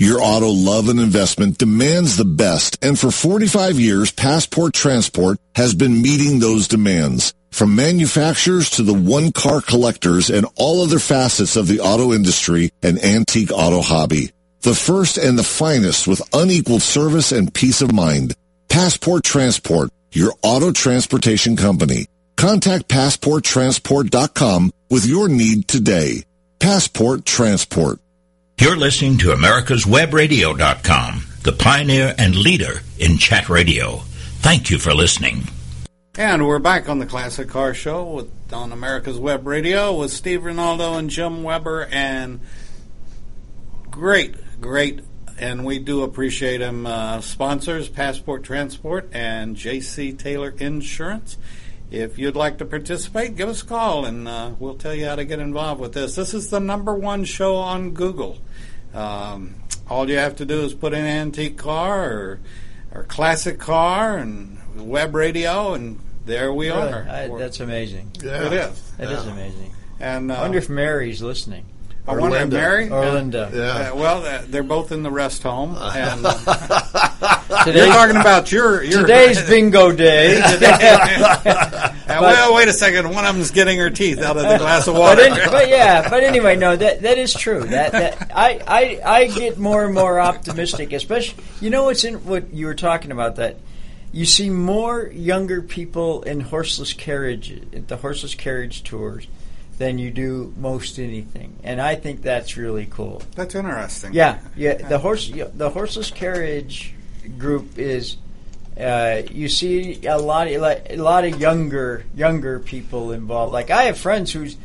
[0.00, 5.74] Your auto love and investment demands the best, and for 45 years, Passport Transport has
[5.74, 7.34] been meeting those demands.
[7.50, 13.02] From manufacturers to the one-car collectors and all other facets of the auto industry and
[13.02, 14.30] antique auto hobby.
[14.62, 18.34] The first and the finest with unequaled service and peace of mind.
[18.68, 22.06] Passport Transport, your auto transportation company.
[22.36, 26.24] Contact PassportTransport.com with your need today.
[26.58, 28.00] Passport Transport.
[28.60, 33.98] You're listening to America's America'sWebRadio.com, the pioneer and leader in chat radio.
[34.40, 35.44] Thank you for listening.
[36.16, 40.40] And we're back on the Classic Car Show with on America's Web Radio with Steve
[40.40, 42.40] Ronaldo and Jim Weber, and
[43.98, 45.00] great, great,
[45.38, 46.86] and we do appreciate them.
[46.86, 50.12] Uh, sponsors: Passport Transport and J.C.
[50.12, 51.36] Taylor Insurance.
[51.90, 55.16] If you'd like to participate, give us a call, and uh, we'll tell you how
[55.16, 56.14] to get involved with this.
[56.16, 58.38] This is the number one show on Google.
[58.94, 59.54] Um,
[59.88, 62.40] all you have to do is put in antique car or
[62.94, 64.58] or classic car and
[64.88, 66.92] web radio, and there we Really?
[66.92, 67.06] are.
[67.08, 68.12] I, that's amazing.
[68.22, 68.46] Yeah.
[68.46, 68.90] It is.
[68.98, 69.72] That is amazing.
[69.98, 71.64] And uh, I wonder if Mary's listening.
[72.08, 72.56] I wonder if Linda.
[72.56, 73.50] Mary Or uh, Linda.
[73.52, 73.90] Yeah.
[73.90, 78.82] uh, well, uh, they're both in the rest home, and uh, you're talking about your
[78.82, 79.02] your.
[79.02, 80.40] today's bingo day.
[82.08, 83.04] Uh, well, wait a second.
[83.10, 85.26] One of them's getting her teeth out of the glass of but, water.
[85.26, 87.64] in, but yeah, but anyway, no, that that is true.
[87.64, 92.24] That, that I, I I get more and more optimistic, especially you know what's in
[92.24, 93.58] what you were talking about that
[94.10, 99.26] you see more younger people in horseless carriage at the horseless carriage tours
[99.78, 103.22] than you do most anything, and I think that's really cool.
[103.34, 104.12] That's interesting.
[104.12, 104.74] Yeah, yeah.
[104.74, 106.94] The horse, the horseless carriage
[107.38, 108.16] group is.
[108.78, 113.52] Uh, you see a lot, of, a lot of younger, younger people involved.
[113.52, 114.56] Like I have friends who's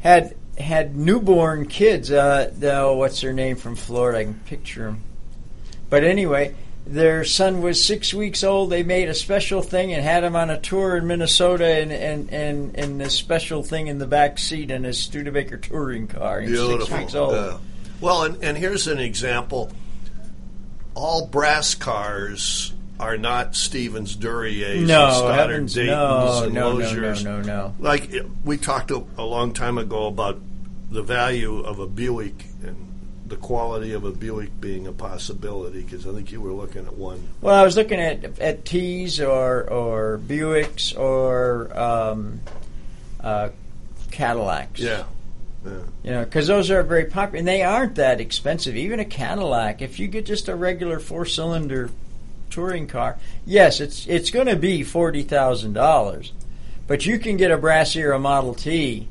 [0.00, 2.10] had had newborn kids.
[2.10, 4.18] Uh, the, what's their name from Florida?
[4.18, 5.02] I can picture them.
[5.88, 6.54] But anyway,
[6.86, 8.70] their son was six weeks old.
[8.70, 12.30] They made a special thing and had him on a tour in Minnesota, and and
[12.32, 16.40] and, and this special thing in the back seat in his Studebaker touring car.
[16.40, 16.86] He was Beautiful.
[16.86, 17.34] Six weeks old.
[17.34, 17.58] Yeah.
[18.00, 19.70] Well, and, and here's an example.
[20.94, 26.72] All brass cars are not Stevens Duryeas and No, Stoddard heavens, Daytons no, and no,
[26.72, 27.24] no, Loziers.
[27.24, 27.74] no, no, no.
[27.78, 28.12] Like
[28.44, 30.38] we talked a, a long time ago about
[30.90, 32.91] the value of a Buick and
[33.32, 36.94] the quality of a Buick being a possibility because I think you were looking at
[36.98, 37.26] one.
[37.40, 42.40] Well, I was looking at at T's or or Buicks or um,
[43.18, 43.48] uh,
[44.10, 44.80] Cadillacs.
[44.80, 45.04] Yeah.
[45.64, 45.78] Yeah.
[46.02, 48.76] You know, because those are very popular, and they aren't that expensive.
[48.76, 51.88] Even a Cadillac, if you get just a regular four-cylinder
[52.50, 53.16] touring car,
[53.46, 56.34] yes, it's it's going to be forty thousand dollars,
[56.86, 59.08] but you can get a Brass a Model T,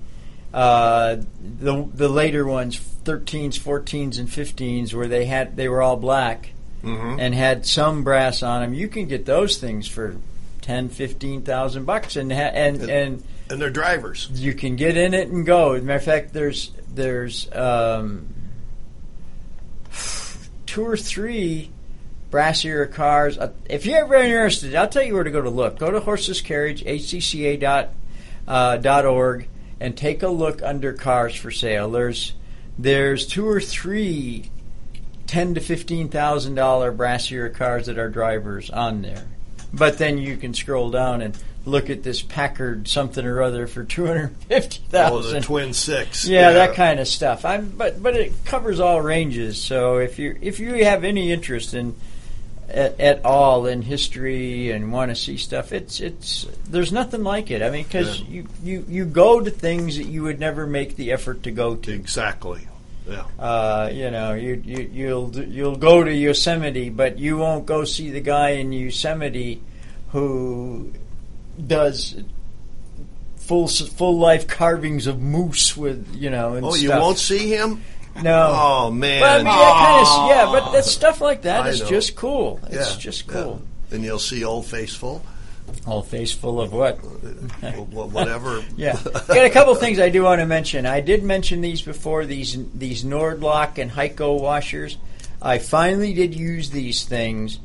[0.53, 1.15] uh,
[1.59, 6.53] the the later ones, thirteens, fourteens, and fifteens, where they had they were all black
[6.83, 7.19] Mm-hmm.
[7.19, 8.73] and had some brass on them.
[8.73, 10.15] You can get those things for
[10.61, 14.27] ten, fifteen thousand bucks, and ha- and and And they're drivers.
[14.33, 15.73] you can get in it and go.
[15.73, 18.25] As a matter of fact, there's there's um,
[20.65, 21.69] two or three
[22.31, 23.37] brassier cars.
[23.37, 25.77] Uh, If you're ever interested, I'll tell you where to go to look.
[25.79, 27.89] Go to Horseless Carriage, hcca dot,
[28.47, 29.47] uh, dot org,
[29.79, 31.89] and take a look under cars for sale.
[31.91, 32.33] There's
[32.81, 34.49] there's two or three
[35.27, 39.25] ten to fifteen thousand dollar brassier cars that are drivers on there.
[39.73, 43.83] But then you can scroll down and look at this Packard something or other for
[43.83, 45.43] two hundred fifty Oh, the thousand.
[45.43, 46.27] twin six.
[46.27, 47.45] yeah, that kind of stuff.
[47.45, 49.61] I'm, but but it covers all ranges.
[49.61, 51.95] So if you if you have any interest in
[52.67, 57.51] at, at all in history and want to see stuff, it's it's there's nothing like
[57.51, 57.61] it.
[57.61, 58.27] I mean, because Yeah.
[58.29, 61.75] you, you you go to things that you would never make the effort to go
[61.75, 61.93] to.
[61.93, 62.67] Exactly.
[63.07, 63.23] Yeah.
[63.39, 68.09] Uh, you know, you, you you'll you'll go to Yosemite, but you won't go see
[68.11, 69.61] the guy in Yosemite
[70.09, 70.91] who
[71.67, 72.15] does
[73.37, 76.53] full full life carvings of moose with you know.
[76.55, 77.81] And Oh, you won't see him?
[78.21, 78.51] No.
[78.53, 79.21] Oh man.
[79.21, 81.87] But I mean, that kind of yeah, but that stuff like that I is know.
[81.89, 82.59] just cool.
[82.69, 83.33] It's Yeah, just yeah.
[83.33, 83.61] cool.
[83.91, 85.23] And you'll see Old Faithful,
[85.85, 86.95] All face full of what?
[86.95, 88.63] whatever.
[88.75, 90.85] Yeah, got a couple things I do want to mention.
[90.85, 92.25] I did mention these before.
[92.25, 94.97] These these Nordlock and HEICO washers.
[95.41, 97.59] I finally did use these things,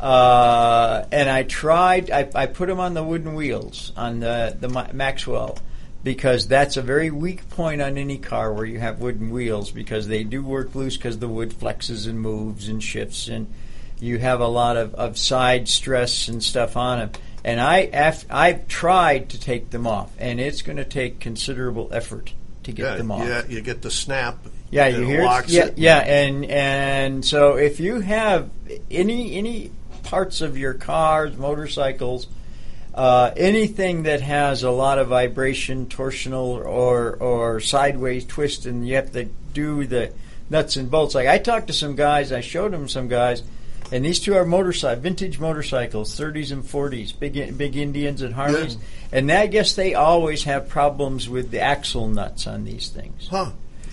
[0.00, 2.10] uh, and I tried.
[2.10, 5.58] I, I put them on the wooden wheels on the the Maxwell,
[6.02, 10.08] because that's a very weak point on any car where you have wooden wheels because
[10.08, 13.52] they do work loose because the wood flexes and moves and shifts and
[14.00, 17.10] you have a lot of, of side stress and stuff on them.
[17.44, 21.88] And I af- I've tried to take them off, and it's going to take considerable
[21.92, 22.32] effort
[22.64, 23.26] to get Yeah, them off.
[23.26, 24.38] yeah, you get the snap.
[24.70, 25.48] Yeah, you hear it?
[25.48, 25.78] Yeah, it.
[25.78, 28.48] yeah, and and so if you have
[28.90, 29.70] any any
[30.04, 32.26] parts of your cars, motorcycles,
[32.94, 38.94] uh, anything that has a lot of vibration, torsional or or sideways twist, and you
[38.94, 40.12] have to do the
[40.48, 41.14] nuts and bolts.
[41.14, 43.42] Like I talked to some guys, I showed them some guys,
[43.92, 48.78] and these two are motorcycle, vintage motorcycles, 30s and 40s, big big Indians and Harleys,
[49.12, 53.28] and I guess they always have problems with the axle nuts on these things.
[53.28, 53.50] Huh.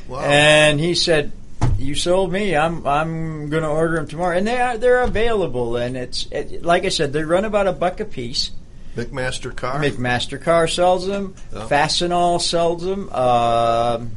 [0.07, 0.21] Wow.
[0.21, 1.33] And he said,
[1.77, 2.55] "You sold me.
[2.55, 6.63] I'm I'm going to order them tomorrow." And they are they're available, and it's it,
[6.63, 8.51] like I said, they run about a buck a piece.
[8.95, 9.81] McMaster-Carr.
[9.81, 11.35] McMaster Car sells them.
[11.53, 11.67] Yeah.
[11.67, 13.09] Fastenal sells them.
[13.11, 14.11] Um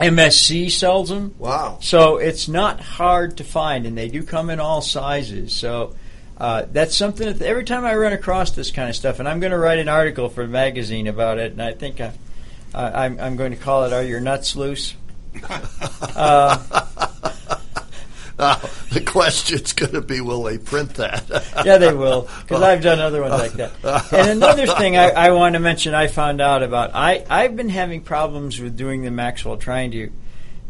[0.00, 1.34] MSC sells them.
[1.38, 1.78] wow.
[1.80, 5.52] So it's not hard to find, and they do come in all sizes.
[5.54, 5.94] So
[6.38, 9.40] uh, that's something that every time I run across this kind of stuff, and I'm
[9.40, 12.12] going to write an article for a magazine about it, and I think I,
[12.74, 14.94] I, I'm, I'm going to call it "Are Your Nuts Loose?"
[18.38, 18.56] Now,
[18.92, 21.28] the question's going to be, will they print that?
[21.64, 24.12] yeah, they will, because I've done other ones like that.
[24.12, 26.94] And another thing I, I want to mention, I found out about.
[26.94, 30.10] I I've been having problems with doing the Maxwell, trying to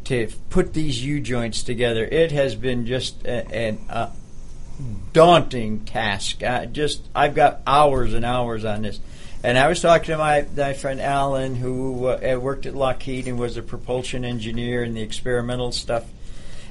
[0.04, 2.04] to put these U joints together.
[2.04, 4.10] It has been just a,
[5.12, 6.42] daunting task.
[6.42, 9.00] I just I've got hours and hours on this.
[9.42, 13.38] And I was talking to my, my friend Alan, who uh, worked at Lockheed and
[13.38, 16.04] was a propulsion engineer in the experimental stuff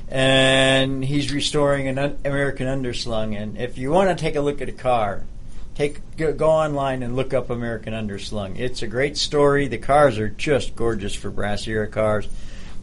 [0.08, 3.36] and he's restoring an un- American underslung.
[3.40, 5.24] And if you want to take a look at a car,
[5.76, 8.58] take go, go online and look up American underslung.
[8.60, 9.68] It's a great story.
[9.68, 12.28] The cars are just gorgeous for brass era cars,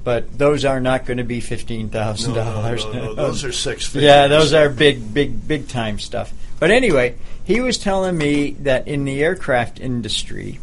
[0.04, 2.84] but those are not going to be fifteen thousand No, dollars.
[2.86, 4.04] no, no, those are six figures.
[4.04, 6.32] Yeah, those are big, big, big time stuff.
[6.58, 10.60] But anyway, he was telling me that in the aircraft industry,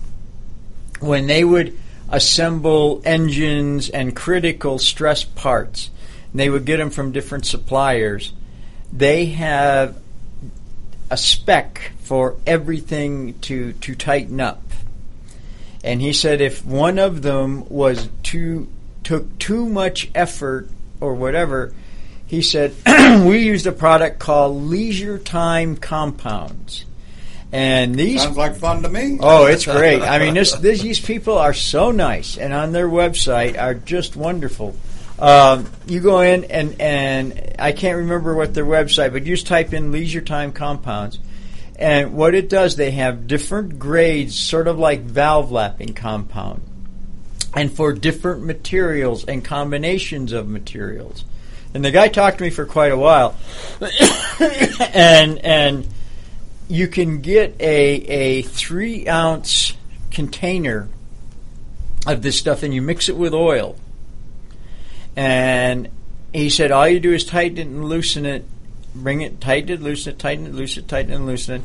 [0.99, 1.77] when they would
[2.09, 5.89] assemble engines and critical stress parts,
[6.33, 8.33] they would get them from different suppliers.
[8.91, 9.99] They have
[11.09, 14.61] a spec for everything to, to tighten up.
[15.83, 18.67] And he said if one of them was too
[19.03, 20.69] took too much effort
[20.99, 21.73] or whatever,
[22.27, 22.75] he said
[23.25, 26.85] we used a product called Leisure Time Compounds.
[27.51, 29.17] And these Sounds like fun to me.
[29.19, 30.03] Oh, it's great.
[30.03, 34.15] I mean, this, this, these people are so nice, and on their website are just
[34.15, 34.75] wonderful.
[35.19, 39.47] Um, you go in and and I can't remember what their website, but you just
[39.47, 41.19] type in leisure time compounds,
[41.75, 46.61] and what it does, they have different grades, sort of like valve lapping compound,
[47.53, 51.25] and for different materials and combinations of materials.
[51.73, 53.35] And the guy talked to me for quite a while,
[54.93, 55.87] and and
[56.69, 59.73] you can get a a three ounce
[60.11, 60.87] container
[62.07, 63.75] of this stuff, and you mix it with oil.
[65.19, 65.89] And
[66.31, 68.45] he said, all you do is tighten it and loosen it,
[68.95, 71.61] bring it, tighten it, loosen it, tighten it, loosen it, tighten it, and loosen it,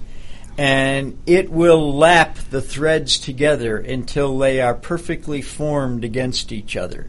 [0.59, 7.09] and it will lap the threads together until they are perfectly formed against each other.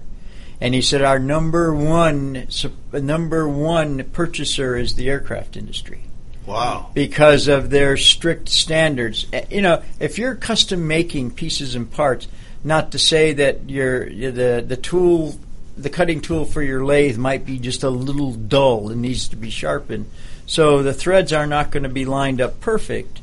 [0.61, 2.47] And he said, our number one
[2.93, 6.03] number one purchaser is the aircraft industry
[6.45, 6.91] Wow.
[6.93, 9.25] because of their strict standards.
[9.33, 12.27] Uh, You know, if you're custom making pieces and parts,
[12.63, 15.39] not to say that your the the tool,
[15.78, 19.36] the cutting tool for your lathe might be just a little dull and needs to
[19.36, 20.09] be sharpened.
[20.45, 23.21] So the threads are not going to be lined up perfect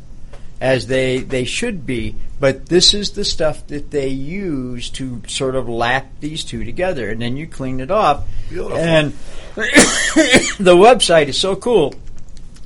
[0.61, 2.14] as they they should be.
[2.38, 7.11] But this is the stuff that they use to sort of lap these two together,
[7.11, 8.26] and then you clean it off.
[8.48, 8.76] Beautiful.
[8.76, 9.12] And
[9.55, 11.94] the website is so cool.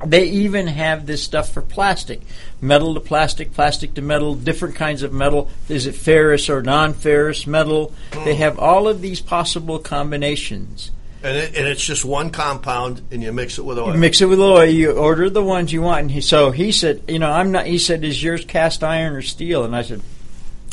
[0.05, 2.21] They even have this stuff for plastic,
[2.61, 5.51] metal to plastic, plastic to metal, different kinds of metal.
[5.69, 7.93] Is it ferrous or non-ferrous metal?
[8.25, 10.91] They have all of these possible combinations.
[11.23, 13.93] And, it, and it's just one compound, and you mix it with oil.
[13.93, 14.65] You mix it with oil.
[14.65, 16.03] You order the ones you want.
[16.03, 17.67] And he, so he said, you know, I'm not.
[17.67, 19.65] He said, is yours cast iron or steel?
[19.65, 20.03] And I said,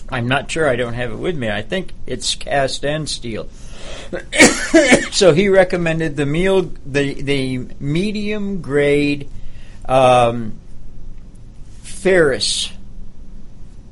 [0.09, 0.69] I'm not sure.
[0.69, 1.49] I don't have it with me.
[1.49, 3.49] I think it's cast and steel.
[5.11, 9.29] so he recommended the meal, the the medium grade
[9.86, 10.59] um,
[12.04, 12.70] ferrous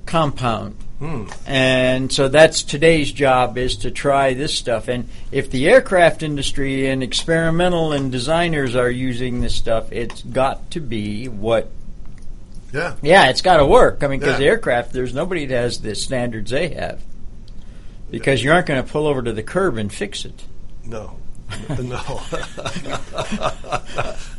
[0.06, 0.76] compound.
[1.00, 1.28] Hmm.
[1.48, 4.90] And so that's today's job is to try this stuff.
[4.90, 10.72] And if the aircraft industry and experimental and designers are using this stuff, it's got
[10.72, 11.72] to be what
[12.74, 12.96] Yeah.
[13.02, 14.04] Yeah, it's got to work.
[14.04, 14.48] I mean, because Yeah.
[14.48, 17.02] aircraft, there's nobody that has the standards they have.
[18.10, 20.44] Because you aren't going to pull over to the curb and fix it.
[20.84, 21.16] No.
[21.82, 22.22] no.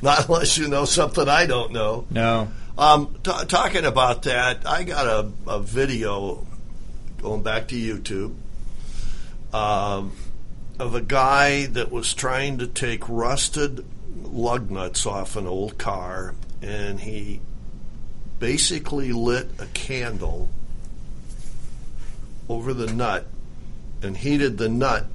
[0.02, 2.06] Not unless you know something I don't know.
[2.10, 2.48] No.
[2.76, 6.46] Um, t- talking about that, I got a, a video
[7.20, 8.34] going back to YouTube
[9.54, 10.12] um,
[10.78, 13.84] of a guy that was trying to take rusted
[14.22, 17.40] lug nuts off an old car, and he
[18.38, 20.48] basically lit a candle
[22.48, 23.26] over the nut
[24.02, 25.06] and heated the nut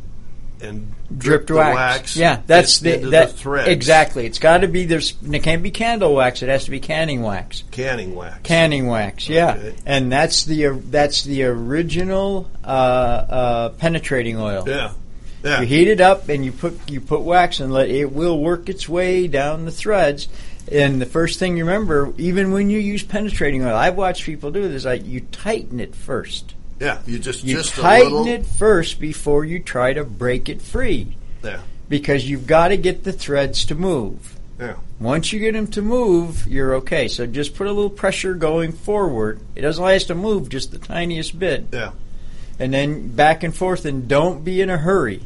[0.62, 2.16] and dripped the wax.
[2.18, 4.26] Yeah, that's the that the exactly.
[4.26, 5.16] It's got to be there's.
[5.24, 6.42] It can't be candle wax.
[6.42, 7.64] It has to be canning wax.
[7.72, 8.40] Canning wax.
[8.44, 9.76] Canning wax, yeah, Okay.
[9.86, 14.64] and that's the that's the original uh, uh, penetrating oil.
[14.68, 14.94] Yeah.
[15.44, 15.62] Yeah.
[15.62, 18.70] You heat it up and you put you put wax and let it will work
[18.70, 20.28] its way down the threads.
[20.70, 24.52] And the first thing you remember, even when you use penetrating oil, I've watched people
[24.52, 24.84] do this.
[24.84, 26.56] Like you tighten it first.
[26.80, 28.28] Yeah, you just You just a tighten little.
[28.28, 31.60] it first before you try to break it free, Yeah,
[31.90, 34.38] because you've got to get the threads to move.
[34.60, 37.08] yeah, Once you get them to move, you're okay.
[37.08, 39.40] So just put a little pressure going forward.
[39.56, 41.92] It doesn't us to move just the tiniest bit, yeah.
[42.60, 43.86] and then back and forth.
[43.86, 45.22] And don't be in a hurry.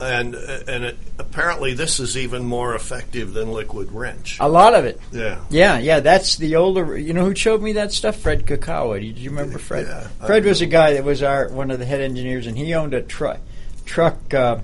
[0.00, 4.38] And and it, apparently this is even more effective than liquid wrench.
[4.40, 4.98] A lot of it.
[5.12, 6.96] Yeah, Yeah, yeah, that's the older.
[6.96, 8.16] You know who showed me that stuff?
[8.16, 8.98] Fred Kakawa.
[9.00, 9.86] Do you remember Fred?
[9.86, 12.72] Yeah, Fred was a guy that was our one of the head engineers, and he
[12.74, 13.40] owned a truck
[13.84, 14.58] truck uh,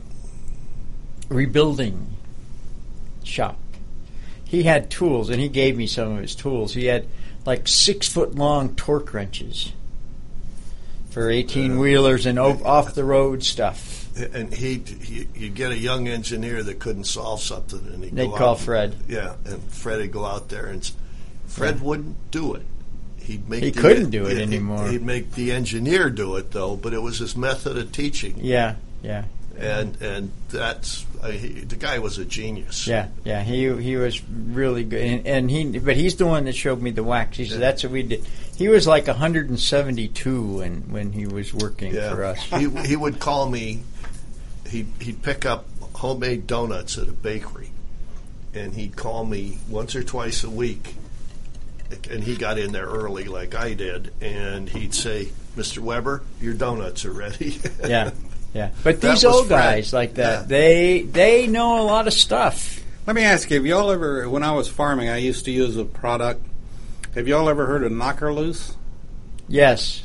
[1.28, 2.16] rebuilding
[3.24, 3.58] shop.
[4.44, 6.72] He had tools, and he gave me some of his tools.
[6.74, 7.06] He had
[7.44, 9.72] like six foot long torque wrenches
[11.10, 13.95] for eighteen wheelers and o- off the road stuff.
[14.16, 18.30] And he he you get a young engineer that couldn't solve something, and he'd They'd
[18.30, 18.94] call out, Fred.
[19.08, 20.90] Yeah, and Fred would go out there, and
[21.46, 22.62] Fred wouldn't do it.
[23.18, 24.88] He'd make He the- couldn't do it he'd- anymore.
[24.88, 28.76] He'd make the engineer do it though, but it was his method of teaching, Yeah,
[29.02, 29.24] yeah.
[29.58, 32.86] and and that's uh, he, the guy was a genius.
[32.86, 36.54] Yeah, yeah, he he was really good, and, and he but he's the one that
[36.54, 37.36] showed me the wax.
[37.36, 38.24] He said that's what we did.
[38.56, 42.10] He was like 172 when when he was working Yeah.
[42.14, 42.38] for us.
[42.44, 43.82] he he would call me.
[44.68, 47.70] He'd he'd pick up homemade donuts at a bakery,
[48.54, 50.94] and he'd call me once or twice a week.
[52.10, 55.78] And he got in there early, like I did, and he'd say, "Mr.
[55.78, 58.10] Weber, your donuts are ready." Yeah,
[58.54, 58.70] yeah.
[58.82, 59.74] But these old Fred.
[59.76, 60.46] guys like that, Yeah.
[60.46, 62.82] they they know a lot of stuff.
[63.06, 65.76] Let me ask you: Have y'all ever, when I was farming, I used to use
[65.76, 66.44] a product.
[67.14, 68.74] Have y'all ever heard of Knocker Loose?
[69.48, 70.02] Yes,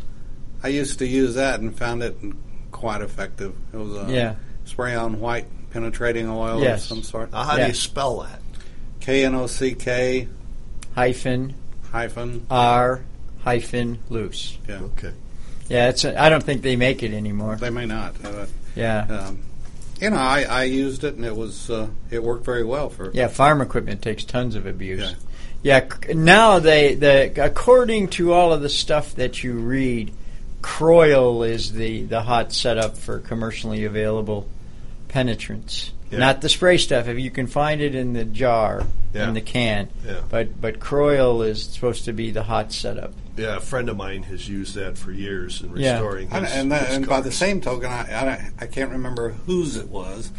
[0.64, 2.16] I used to use that and found it
[2.72, 3.56] quite effective.
[3.74, 4.36] It was a yeah,
[4.72, 6.84] spray on white penetrating oil Yes.
[6.84, 7.32] of some sort.
[7.34, 8.40] now, how do you spell that?
[9.02, 10.28] K N O C K
[10.96, 11.56] hyphen
[11.92, 12.46] hyphen.
[12.50, 13.02] R
[13.44, 14.58] hyphen loose.
[14.68, 15.12] Yeah, Okay,
[15.68, 16.06] Yeah, it's.
[16.06, 17.56] I don't think they make it anymore.
[17.58, 18.16] they may not.
[18.24, 18.46] Uh,
[18.76, 19.40] Yeah, um,
[20.00, 23.12] you know, I, I used it and it was uh, it worked very well for.
[23.14, 25.16] Yeah, farm equipment takes tons of abuse.
[25.64, 30.14] Yeah, c- now they the according to all of the stuff that you read,
[30.62, 34.48] Kroil is the the hot setup for commercially available
[35.12, 35.92] penetrants.
[36.10, 36.20] Yeah.
[36.20, 37.08] Not the spray stuff.
[37.08, 38.84] If you can find it in the jar,
[39.14, 39.28] Yeah.
[39.28, 40.22] in the can, Yeah.
[40.30, 43.14] but but Kroil is supposed to be the hot setup.
[43.38, 46.72] yeah, a friend of mine has used that for years in restoring And, his, and,
[46.74, 50.32] that, his and by the same token, I, I, I can't remember whose it was,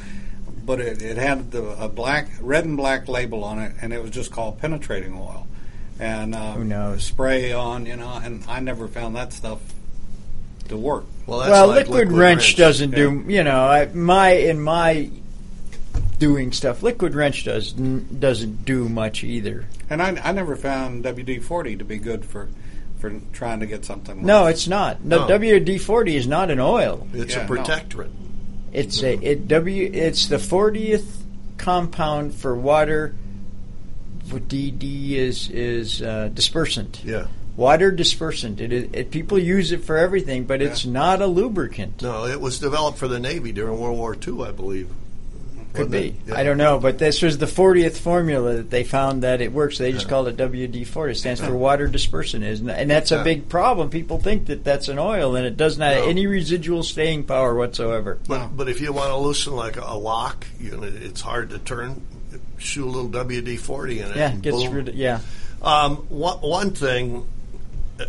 [0.66, 4.02] but it, it had the, a black, red and black label on it, and it
[4.02, 5.46] was just called penetrating oil.
[5.98, 7.02] And uh, Who knows?
[7.04, 9.60] Spray on, you know, and I never found that stuff
[10.68, 11.04] to work.
[11.26, 13.24] well, that's well, like liquid, wrench, doesn't do.
[13.28, 15.10] You know, I, my in my
[16.18, 19.66] doing stuff, liquid wrench does n- doesn't do much either.
[19.90, 22.48] And I, I never found WD forty to be good for
[22.98, 24.16] for trying to get something.
[24.18, 25.04] Like No, it's not.
[25.04, 25.38] No, No.
[25.38, 27.06] WD forty is not an oil.
[27.12, 27.48] It's Yeah, a no.
[27.48, 28.10] protectorate.
[28.72, 29.90] It's a it W.
[29.92, 31.24] It's the fortieth
[31.58, 33.14] compound for water.
[34.30, 37.04] What DD is is uh, dispersant.
[37.04, 37.26] Yeah.
[37.56, 38.60] Water dispersant.
[38.60, 42.00] It, is it people use it for everything, but it's not a lubricant.
[42.00, 44.88] No, it was developed for the Navy during World War II, I believe.
[45.72, 46.16] Could be.
[46.26, 46.36] Yeah.
[46.36, 49.78] I don't know, but this was the 40th formula that they found that it works.
[49.78, 51.10] They just called it WD-40.
[51.10, 53.88] It stands for water dispersant, is and that's a big problem.
[53.88, 57.54] People think that that's an oil, and it does not have any residual staying power
[57.54, 58.18] whatsoever.
[58.28, 61.58] But, but if you want to loosen like a lock, you know, it's hard to
[61.58, 62.06] turn.
[62.58, 64.16] Shoot a little WD forty in it.
[64.16, 64.74] Yeah, and gets boom.
[64.74, 65.20] rid of yeah.
[65.62, 67.26] Um, one, one thing,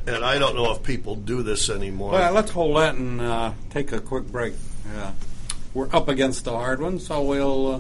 [0.08, 2.12] and I don't know if people do this anymore.
[2.14, 4.54] Well, let's hold that and uh, take a quick break.
[4.96, 5.12] Uh,
[5.74, 7.80] we're up against the hard one, so we'll uh,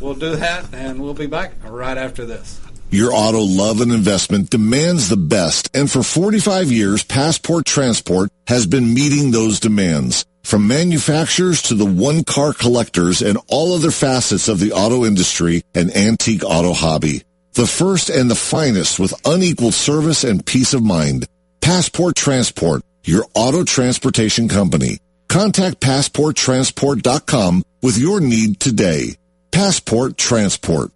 [0.00, 2.60] we'll do that, and we'll be back right after this.
[2.90, 8.66] Your auto love and investment demands the best, and for 45 years, Passport Transport has
[8.66, 10.24] been meeting those demands.
[10.44, 15.90] From manufacturers to the one-car collectors and all other facets of the auto industry and
[15.96, 17.24] antique auto hobby.
[17.54, 21.26] The first and the finest with unequaled service and peace of mind.
[21.64, 24.98] Passport Transport, your auto transportation company.
[25.28, 29.16] Contact PassportTransport.com with your need today.
[29.50, 30.90] Passport Transport.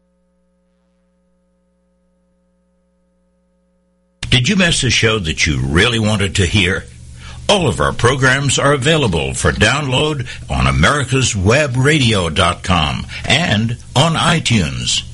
[4.28, 6.84] Did you miss a show that you really wanted to hear?
[7.48, 15.04] All of our programs are available for download on americaswebradio.com and on iTunes.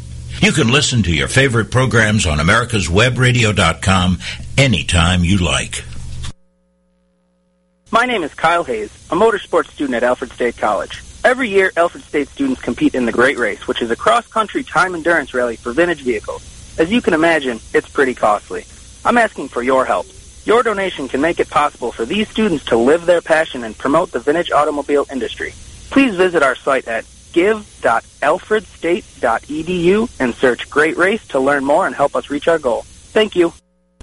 [0.42, 4.18] You can listen to your favorite programs on americaswebradio.com
[4.59, 5.84] anytime you like.
[7.90, 11.02] My name is Kyle Hayes, a motorsports student at Alfred State College.
[11.22, 14.94] Every year, Alfred State students compete in the Great Race, which is a cross-country time
[14.94, 16.42] endurance rally for vintage vehicles.
[16.78, 18.66] As you can imagine, it's pretty costly.
[19.05, 20.07] I'm asking for your help.
[20.44, 24.12] Your donation can make it possible for these students to live their passion and promote
[24.12, 25.55] the vintage automobile industry.
[25.90, 32.16] Please visit our site at give.alfredstate.edu and search Great Race to learn more and help
[32.16, 32.82] us reach our goal.
[32.82, 33.55] Thank you.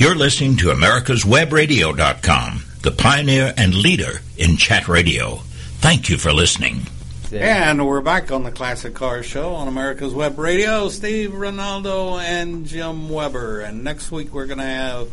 [0.00, 5.36] You're listening to americaswebradio.com, the pioneer and leader in chat radio.
[5.82, 6.86] Thank you for listening.
[7.30, 10.88] And we're back on the Classic Car Show on America's Web Radio.
[10.88, 13.60] Steve Ronaldo and Jim Weber.
[13.60, 15.10] And next week we're going to have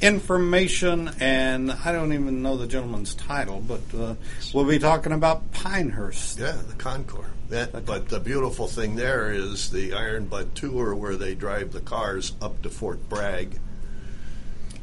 [0.00, 4.14] information, and I don't even know the gentleman's title, but uh,
[4.54, 6.38] we'll be talking about Pinehurst.
[6.38, 7.26] Yeah, the Concours.
[7.50, 11.80] That, but the beautiful thing there is the Iron Butt Tour, where they drive the
[11.80, 13.58] cars up to Fort Bragg,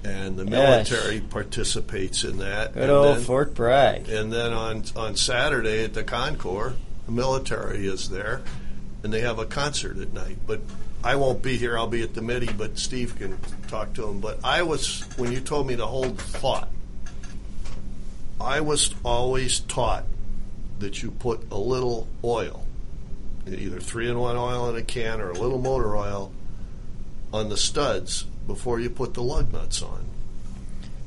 [0.08, 0.89] and the Yes.
[0.89, 2.74] military participates in that.
[2.74, 4.10] Good and old then, Fort Bragg.
[4.10, 6.74] And then on on Saturday at the Concours,
[7.05, 8.41] the military is there,
[9.03, 10.38] and they have a concert at night.
[10.47, 10.62] But
[11.03, 11.78] I won't be here.
[11.78, 13.38] I'll be at the MIDI, but Steve can
[13.68, 14.20] talk to him.
[14.20, 16.70] But I was when you told me to hold thought.
[18.39, 20.05] I was always taught
[20.80, 22.64] that you put a little oil,
[23.47, 26.32] either three in one oil in a can or a little motor oil,
[27.34, 30.06] on the studs before you put the lug nuts on,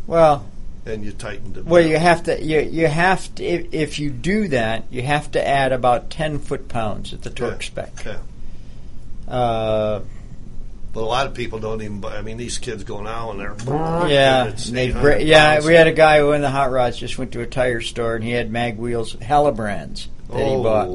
[0.07, 0.47] Well,
[0.87, 1.65] and you tighten it.
[1.65, 1.91] well, down.
[1.91, 2.43] you have to.
[2.43, 3.45] You you have to.
[3.45, 7.31] If, if you do that, you have to add about ten foot pounds at the
[7.31, 8.05] torque spec.
[8.05, 8.19] Yeah.
[9.33, 10.01] Uh,
[10.93, 12.01] But a lot of people don't even.
[12.01, 13.57] buy I mean, these kids go now and they're
[14.09, 15.65] yeah, and they bra- yeah.
[15.65, 18.17] We had a guy who in the hot rods just went to a tire store
[18.17, 20.89] and he had mag wheels, Halibrands that he bought.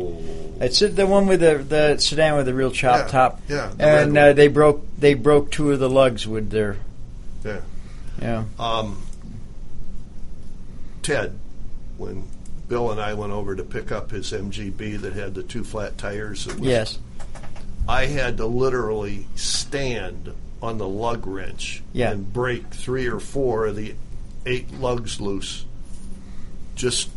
[0.60, 3.42] It's the one with the the sedan with the real chop Yeah, top.
[3.50, 6.78] yeah, the and uh, they broke they broke two of the lugs with their
[7.44, 7.60] Yeah.
[8.22, 8.44] yeah.
[8.58, 9.02] Um,
[11.02, 11.38] Ted,
[11.98, 12.28] when
[12.68, 15.98] Bill and I went over to pick up his MGB that had the two flat
[15.98, 17.00] tires, was, Yes.
[17.88, 22.12] I had to literally stand on the lug wrench Yeah.
[22.12, 23.94] and break three or four of the
[24.48, 25.66] eight lugs loose.
[26.76, 27.10] Just,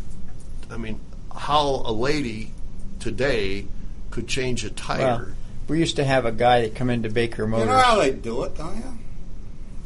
[0.71, 1.01] I mean,
[1.35, 2.53] how a lady
[3.01, 3.67] today
[4.11, 4.99] could change a tire.
[5.01, 5.27] Well,
[5.69, 7.67] we used to have a guy that come into Baker Motors.
[7.67, 7.83] You Motors.
[7.85, 8.99] know how they do it, don't you?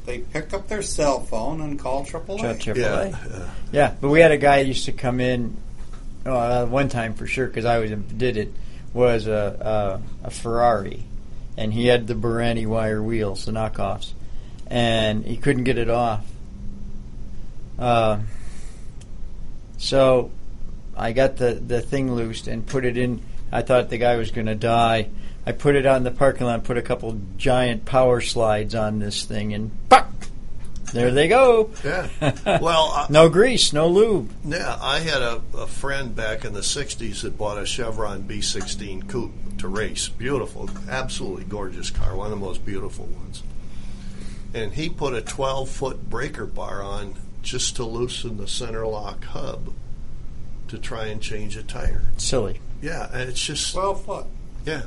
[0.06, 2.40] They pick up their cell phone and call AAA.
[2.40, 2.76] Shut AAA.
[2.76, 3.50] yeah, Yeah.
[3.72, 3.94] yeah.
[4.00, 5.56] but we had a guy who used to come in.
[6.24, 8.52] Uh, one time for sure, because I was did it
[8.94, 11.02] was a, a a Ferrari,
[11.56, 14.12] and he had the Borrani wire wheels, the knockoffs,
[14.68, 16.24] and he couldn't get it off.
[17.78, 18.20] Uh,
[19.78, 20.30] so
[20.97, 23.22] I got the the thing loosed and put it in.
[23.51, 25.09] I thought the guy was going to die.
[25.45, 29.01] I put it out in the parking lot, put a couple giant power slides on
[29.01, 30.12] this thing, and pop,
[30.93, 31.70] there they go.
[31.84, 32.09] Yeah.
[32.61, 34.30] Well, uh, no grease, no lube.
[34.45, 39.09] Yeah, I had a, a friend back in the 60s that bought a Chevron B16
[39.09, 40.09] coupe to race.
[40.09, 43.43] Beautiful, absolutely gorgeous car, one of the most beautiful ones.
[44.55, 49.24] And he put a 12 foot breaker bar on just to loosen the center lock
[49.24, 49.72] hub
[50.72, 52.02] to try and change a tire.
[52.16, 52.58] Silly.
[52.80, 54.26] Yeah, and it's just, 12 foot.
[54.64, 54.82] yeah.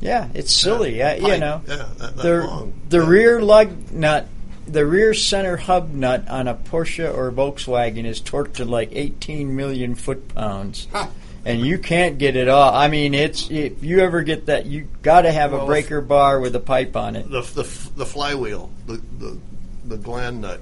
[0.00, 0.96] Yeah, it's silly.
[0.98, 2.72] Yeah, you know, Yeah, that, that the long.
[2.88, 3.06] the Yeah.
[3.08, 4.26] rear lug nut,
[4.66, 9.54] the rear center hub nut on a Porsche or Volkswagen is torqued to like 18
[9.54, 11.06] million foot pounds, Huh.
[11.44, 12.74] and you can't get it off.
[12.74, 16.00] I mean, it's if you ever get that, you got to have Well, a breaker
[16.00, 17.30] bar with a pipe on it.
[17.30, 17.62] The, the,
[17.96, 19.38] the flywheel, the, the,
[19.84, 20.60] the gland nut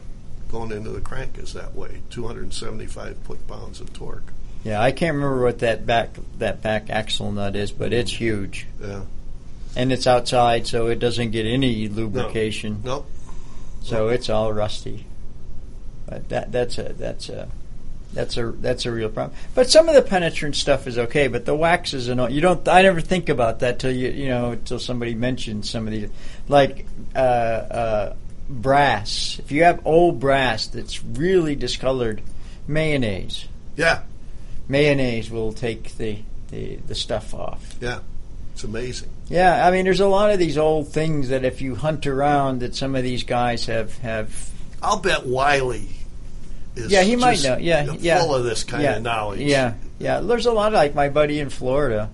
[0.51, 4.33] going into the crank is that way 275 foot pounds of torque.
[4.69, 8.67] Yeah, I can't remember what that back that back axle nut is, but it's huge,
[8.83, 9.01] Yeah.
[9.75, 12.83] and it's outside, so it doesn't get any lubrication.
[12.85, 13.07] Nope.
[13.83, 15.07] So it's all rusty.
[16.07, 17.49] But that that's a that's a
[18.13, 19.37] that's a that's a real problem.
[19.55, 22.67] But some of the penetrant stuff is okay, but the waxes and all you don't.
[22.69, 26.11] I never think about that till you you know till somebody mentions some of these
[26.47, 26.85] like
[27.17, 28.17] uh, uh,
[28.51, 29.39] brass.
[29.39, 32.21] If you have old brass that's really discolored,
[32.67, 33.47] mayonnaise
[33.77, 34.01] Yeah.
[34.69, 36.19] Mayonnaise will take the
[36.51, 37.77] the, the stuff off.
[37.81, 38.01] Yeah.
[38.59, 39.11] It's amazing.
[39.29, 42.61] Yeah, I mean, there's a lot of these old things that if you hunt around,
[42.63, 44.51] that some of these guys have have.
[44.83, 45.89] I'll bet Wiley
[46.75, 47.57] is Yeah, he might know.
[47.57, 49.41] Yeah, full yeah, of this kind yeah, of knowledge.
[49.41, 50.19] Yeah, yeah.
[50.21, 52.11] There's a lot like my buddy in Florida,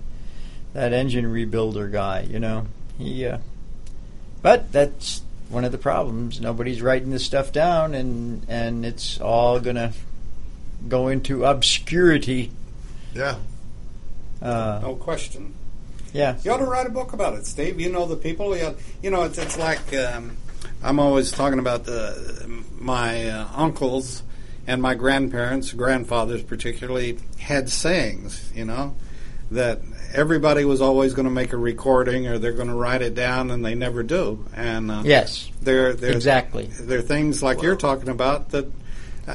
[0.73, 2.27] that engine rebuilder guy.
[2.29, 2.67] You know,
[2.99, 3.25] he.
[3.25, 3.39] Uh,
[4.43, 6.39] but that's one of the problems.
[6.39, 9.93] Nobody's writing this stuff down, and and it's all gonna
[10.87, 12.51] go into obscurity.
[13.13, 13.35] Yeah.
[14.41, 15.53] Uh, No question.
[16.13, 16.37] yeah.
[16.43, 17.79] You ought to write a book about it, Steve.
[17.79, 18.55] You know the people.
[18.57, 20.37] You, ought- you know it's it's like um,
[20.83, 24.23] I'm always talking about the my uh, uncles
[24.67, 28.51] and my grandparents, grandfathers particularly, had sayings.
[28.53, 28.95] You know
[29.51, 29.79] that
[30.13, 33.51] everybody was always going to make a recording or they're going to write it down,
[33.51, 34.45] and they never do.
[34.55, 35.49] And uh, Yes.
[35.61, 36.65] they're, they're Exactly.
[36.65, 38.65] they're things like you're talking about that.
[39.27, 39.33] Uh,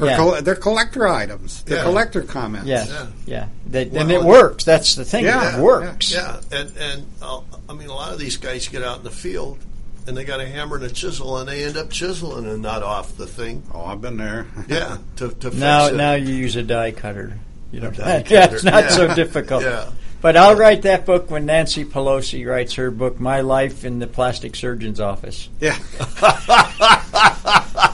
[0.00, 0.16] Yeah.
[0.16, 1.62] coll- they're collector items.
[1.64, 1.84] They're Yeah.
[1.84, 2.66] collector comments.
[2.68, 2.88] Yes.
[2.88, 3.06] Yeah.
[3.26, 3.46] Yeah.
[3.70, 4.64] That, Well, and it works.
[4.64, 5.24] That's the thing.
[5.24, 6.12] Yeah, it works.
[6.12, 9.10] Yeah, and and uh, I mean, a lot of these guys get out in the
[9.10, 9.58] field
[10.06, 12.82] and they got a hammer and a chisel, and they end up chiseling a nut
[12.82, 13.62] off the thing.
[13.72, 14.46] Oh, I've been there.
[14.68, 15.94] Yeah, to to fix Now, it.
[15.94, 17.38] now you use a die cutter.
[17.70, 17.96] You don't.
[17.96, 18.54] die yeah, cutter.
[18.56, 18.90] it's not Yeah.
[18.90, 19.62] so difficult.
[19.64, 19.86] Yeah.
[20.20, 24.06] But I'll write that book when Nancy Pelosi writes her book, My Life in the
[24.06, 25.48] Plastic Surgeon's Office.
[25.60, 25.76] Yeah.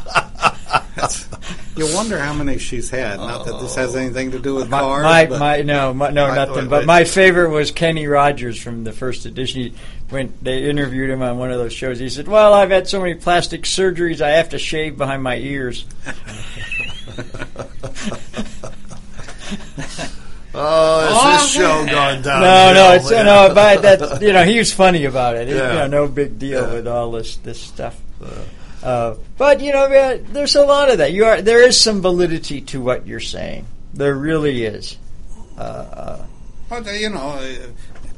[1.77, 3.19] you wonder how many she's had.
[3.19, 5.03] Not that this has anything to do with My, cars.
[5.05, 6.69] my, my no, my, no, nothing.
[6.69, 9.61] but my favorite was Kenny Rogers from the first edition.
[9.63, 9.75] He,
[10.11, 13.01] when they interviewed him on one of those shows, he said, "Well, I've had so
[13.01, 15.85] many plastic surgeries, I have to shave behind my ears."
[20.55, 22.41] oh, is this show gone down?
[22.43, 25.49] No, no, it's no, but that you know he was funny about it.
[25.49, 25.73] It- Yeah.
[25.73, 26.75] You know, no big deal Yeah.
[26.75, 28.01] with all this this stuff.
[28.23, 28.27] Uh,
[28.83, 31.12] but you know, man, there's a lot of that.
[31.12, 33.66] You are there is some validity to what you're saying.
[33.95, 34.97] There really is.
[35.57, 36.26] Uh, uh,
[36.68, 37.66] But, uh, you know, uh,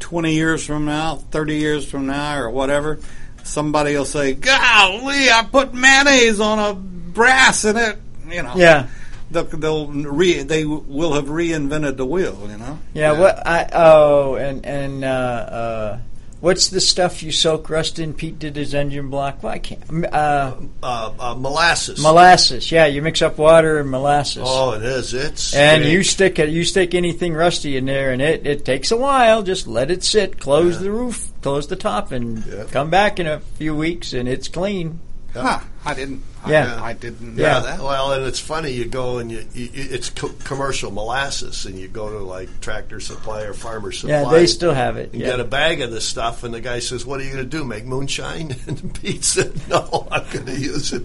[0.00, 2.98] 20 years from now, 30 years from now, or whatever,
[3.44, 7.98] somebody will say, golly, I put mayonnaise on a brass in it.
[8.28, 8.52] You know.
[8.56, 8.88] yeah,
[9.30, 12.78] They'll, they'll re, they will have reinvented the wheel, you know?
[12.92, 13.18] yeah.
[13.18, 15.98] What I oh, and and uh, uh,
[16.40, 18.14] what's the stuff you soak rust in?
[18.14, 19.42] Pete did his engine block.
[19.42, 19.82] Well, I can't.
[20.12, 22.02] Uh, uh, uh, molasses.
[22.02, 22.70] molasses.
[22.72, 24.42] Yeah, you mix up water and molasses.
[24.46, 25.14] oh, it is.
[25.14, 28.90] It's And you stick it, you stick anything rusty in there, and it, it takes
[28.90, 29.42] a while.
[29.42, 30.38] Just let it sit.
[30.40, 32.64] Close the roof, close the top, and Yeah.
[32.70, 35.00] come back in a few weeks, and it's clean.
[35.34, 36.22] Huh, I didn't.
[36.48, 36.80] Yeah.
[36.82, 37.80] I, I didn't Yeah, know that.
[37.80, 38.70] well, and it's funny.
[38.72, 42.98] You go and you, you it's co- commercial molasses, and you go to like Tractor
[43.00, 44.22] Supply or Farmer Supply.
[44.22, 45.12] Yeah, they still have it.
[45.12, 45.28] and Yeah.
[45.28, 47.48] get a bag of this stuff, and the guy says, "What are you going to
[47.58, 47.64] do?
[47.64, 51.04] Make moonshine?" And Pete said, "No, I'm going to use it."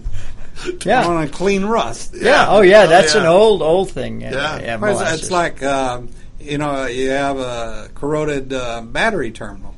[0.86, 1.06] yeah.
[1.06, 2.14] On a clean rust.
[2.14, 2.46] yeah.
[2.48, 2.86] Oh, yeah.
[2.86, 3.20] That's yeah.
[3.20, 4.24] an old, old thing.
[4.24, 4.58] Uh, Yeah.
[4.58, 5.20] yeah It's, molasses.
[5.20, 6.08] it's like, um,
[6.40, 9.74] you know, you have a corroded uh, battery terminal.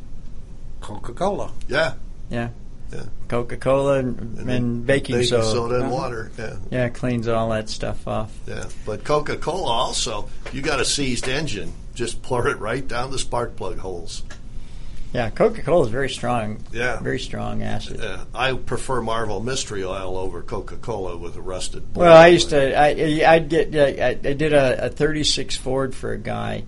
[0.81, 1.51] Coca Cola.
[1.67, 1.95] Yeah.
[2.31, 2.51] Yeah,
[3.29, 5.45] Coca Cola and, and, baking, baking soda.
[5.45, 5.95] soda and Uh-huh.
[5.95, 6.31] water.
[6.39, 8.33] Yeah, Yeah, it cleans all that stuff off.
[8.47, 8.64] yeah.
[8.87, 13.18] But Coca Cola also, you got a seized engine, just pour it right down the
[13.18, 14.22] spark plug holes.
[15.12, 16.59] Yeah, Coca Cola is very strong.
[16.70, 17.01] Yeah.
[17.01, 18.01] Very strong acid.
[18.03, 21.83] Yeah, I prefer Marvel Mystery Oil over Coca Cola with a rusted.
[21.97, 22.79] Well, I used to.
[22.79, 22.89] I
[23.26, 23.74] I'd get.
[23.74, 26.64] I, I did a, a 36 Ford for a guy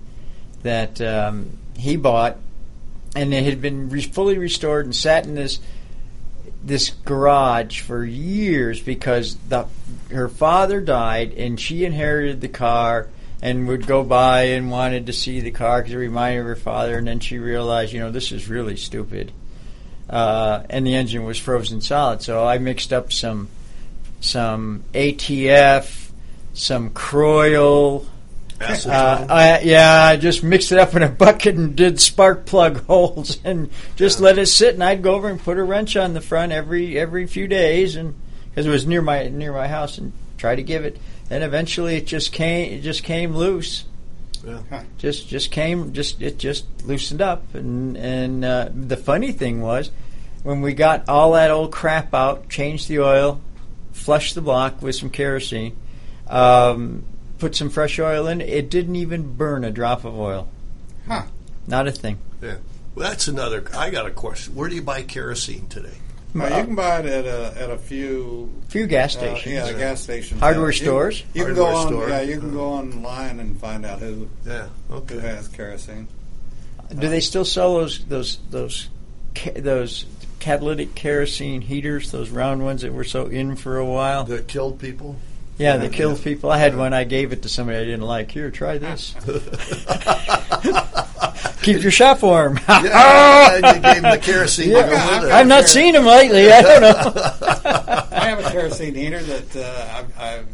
[0.62, 2.38] that um, he bought,
[3.14, 5.58] and it had been re- fully restored and sat in this
[6.62, 9.66] this garage for years because the
[10.10, 13.08] her father died and she inherited the car
[13.40, 16.98] and would go by and wanted to see the car because it reminded her father
[16.98, 19.32] and then she realized you know this is really stupid
[20.10, 23.48] uh, and the engine was frozen solid so I mixed up some
[24.20, 26.10] some ATF
[26.52, 28.06] some Kroil.
[28.60, 32.84] Uh, I, yeah, I just mixed it up in a bucket and did spark plug
[32.86, 34.74] holes and just let it sit.
[34.74, 37.96] And I'd go over and put a wrench on the front every every few days,
[37.96, 38.14] and
[38.50, 40.98] because it was near my near my house, and try to give it.
[41.30, 43.84] And eventually, it just came it just came loose.
[44.42, 44.84] just Yeah.
[44.98, 49.90] just just came just it just loosened up and and uh, the funny thing was
[50.42, 53.40] when we got all that old crap out changed the oil
[53.92, 55.76] flushed the block with some kerosene
[56.26, 57.04] um,
[57.40, 60.48] put some fresh oil in it didn't even burn a drop of oil
[61.08, 61.22] Huh.
[61.66, 62.56] not a thing Yeah.
[62.94, 63.62] Well, that's another.
[63.76, 64.54] I got a question.
[64.56, 65.94] Where do you buy kerosene today?
[66.34, 69.72] Well, you can buy it at a at a few few gas uh, stations yeah,
[69.72, 70.40] gas stations.
[70.40, 71.22] Hardware Yeah, you- stores?
[71.32, 71.86] You, can go Hardware on.
[71.86, 72.08] store.
[72.08, 74.66] Yeah, you can go online and find out who Yeah.
[74.88, 76.08] who has kerosene.
[76.98, 78.88] do they still sell those those those
[79.54, 80.04] those
[80.40, 84.78] catalytic kerosene heaters those round ones that were so in for a while That killed
[84.80, 85.14] people.
[85.60, 86.50] Yeah, they killed people.
[86.50, 86.94] I had one.
[86.94, 88.30] I gave it to somebody I didn't like.
[88.30, 89.14] Here, try this.
[91.62, 92.58] Keep your shop warm.
[92.68, 94.86] yeah, and you gave them the kerosene to Yeah,
[95.18, 95.30] with it.
[95.32, 96.50] I've not seen him lately.
[96.50, 97.12] I don't know.
[98.10, 100.46] I have a kerosene heater that uh, I've, I've,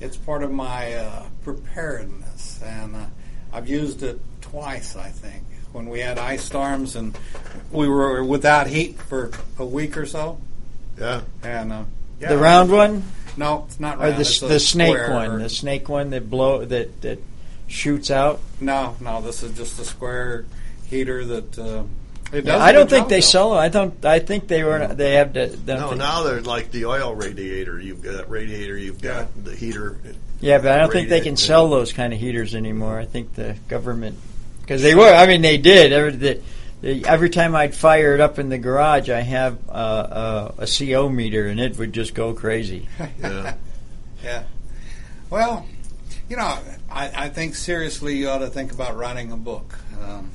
[0.00, 3.04] it's part of my uh, preparedness, and uh,
[3.52, 4.96] I've used it twice.
[4.96, 7.16] I think when we had ice storms and
[7.70, 10.38] we were without heat for a week or so,
[10.98, 11.20] Yeah.
[11.42, 11.84] and uh,
[12.18, 13.04] yeah, the round one
[13.36, 14.16] No, it's not or round.
[14.16, 17.18] the it's a the snake square one, or- the snake one that blow that that
[17.66, 18.40] shoots out.
[18.60, 20.44] no, no, this is just a square
[20.88, 21.58] heater that.
[21.58, 21.84] Uh,
[22.32, 23.20] it Yeah, does I a don't think job, they though.
[23.20, 23.58] sell them.
[23.58, 24.04] I don't.
[24.06, 24.86] I think they were.
[24.86, 25.48] They have to.
[25.48, 27.78] don't No, think- now they're like the oil radiator.
[27.78, 28.76] You've got radiator.
[28.78, 29.98] You've got the heater.
[30.40, 32.98] Yeah, but I don't think they can sell those kind of heaters anymore.
[32.98, 34.16] I think the government,
[34.62, 35.12] because they were.
[35.12, 35.92] I mean, they did.
[35.92, 36.40] Every, the, the,
[36.82, 41.08] every time I'd fire it up in the garage, I have uh, uh, a CO
[41.08, 42.88] meter, and it would just go crazy.
[43.20, 43.54] Yeah.
[44.22, 44.42] Yeah.
[45.30, 45.66] Well,
[46.28, 46.58] you know,
[46.90, 49.76] I, I think seriously you ought to think about writing a book.
[50.02, 50.30] Um,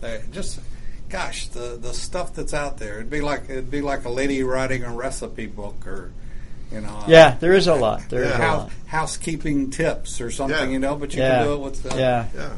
[0.00, 0.58] they- just,
[1.08, 2.94] gosh, the the stuff that's out there.
[2.96, 6.10] It'd be like it'd be like a lady writing a recipe book, or
[6.72, 8.08] you know, Yeah, there is a lot.
[8.08, 8.38] There is Yeah.
[8.38, 8.72] a house, lot.
[8.86, 10.58] housekeeping tips or something.
[10.68, 10.72] Yeah.
[10.72, 11.38] You know, but you Yeah.
[11.38, 12.50] can do it with the, Yeah, Yeah.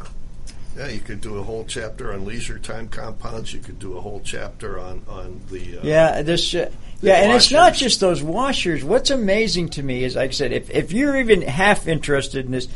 [0.77, 3.53] Yeah, you could do a whole chapter on leisure time compounds.
[3.53, 6.23] You could do a whole chapter on on the uh, yeah.
[6.23, 6.55] This.
[6.55, 6.71] Uh,
[7.01, 8.83] yeah, and it's not just those washers.
[8.83, 12.53] What's amazing to me is, like I said, if, if you're even half interested in
[12.53, 12.67] this,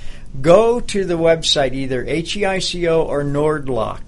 [0.42, 4.03] go to the website, either HEICO or Nordlock,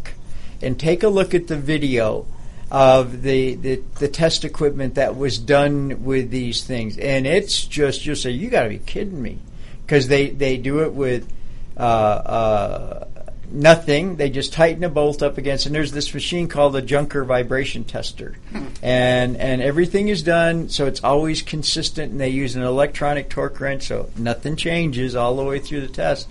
[0.60, 2.26] and take a look at the video
[2.70, 6.98] of the, the, the test equipment that was done with these things.
[6.98, 9.38] And it's just, you'll say, you got to be kidding me.
[9.86, 11.32] Because they, they do it with
[11.76, 13.08] uh, uh,
[13.52, 14.16] nothing.
[14.16, 17.84] They just tighten a bolt up against, and there's this machine called the Junker vibration
[17.84, 18.36] tester,
[18.82, 22.12] and and everything is done so it's always consistent.
[22.12, 25.88] And they use an electronic torque wrench, so nothing changes all the way through the
[25.88, 26.28] test.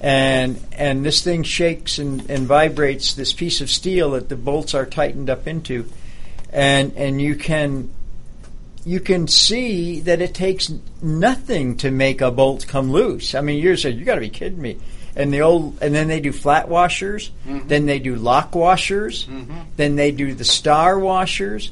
[0.00, 4.74] And and this thing shakes and, and vibrates this piece of steel that the bolts
[4.74, 5.88] are tightened up into,
[6.52, 7.90] and and you can
[8.84, 13.34] you can see that it takes nothing to make a bolt come loose.
[13.34, 14.78] I mean, you're you got to be kidding me.
[15.16, 19.26] And the old, and then they do flat washers, then they do lock washers,
[19.76, 21.70] then they do the star washers,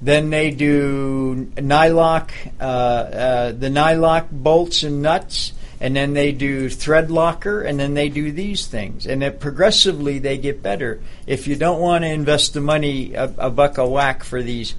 [0.00, 2.30] then they do nylock,
[2.60, 7.94] uh, uh, the nylock bolts and nuts, and then they do thread locker, and then
[7.94, 11.00] they do these things, and it progressively they get better.
[11.26, 14.74] If you don't want to invest the money, a, a buck a whack for these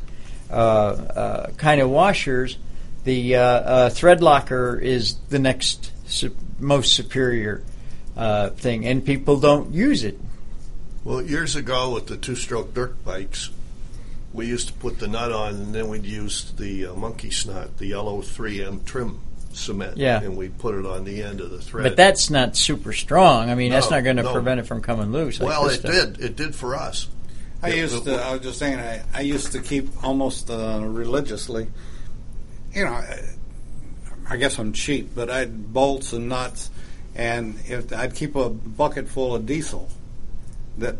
[0.49, 2.57] uh, uh, kind of washers,
[3.03, 7.61] the uh, uh, thread locker is the next su- most superior
[8.16, 10.20] uh, thing, and people don't use it.
[11.03, 13.49] Well, years ago with the two-stroke dirt bikes,
[14.34, 17.78] we used to put the nut on, and then we'd use the uh, monkey snot,
[17.78, 19.20] the yellow 3M trim
[19.53, 20.22] cement, Yeah.
[20.22, 21.84] and we'd put it on the end of the thread.
[21.84, 23.49] But that's not super strong.
[23.49, 24.34] I mean, that's not going to no.
[24.34, 25.39] prevent it from coming loose.
[25.39, 25.91] like well, it stuff.
[25.91, 26.20] did.
[26.22, 27.07] It did for us.
[27.61, 28.22] I Yeah, used but- to.
[28.24, 28.80] I was just saying.
[28.80, 31.68] I, I used to keep almost uh, religiously.
[32.74, 33.20] You know, I,
[34.30, 36.70] I guess I'm cheap, but I had bolts and nuts,
[37.16, 39.89] and if I'd keep a bucket full of diesel
[40.78, 40.95] that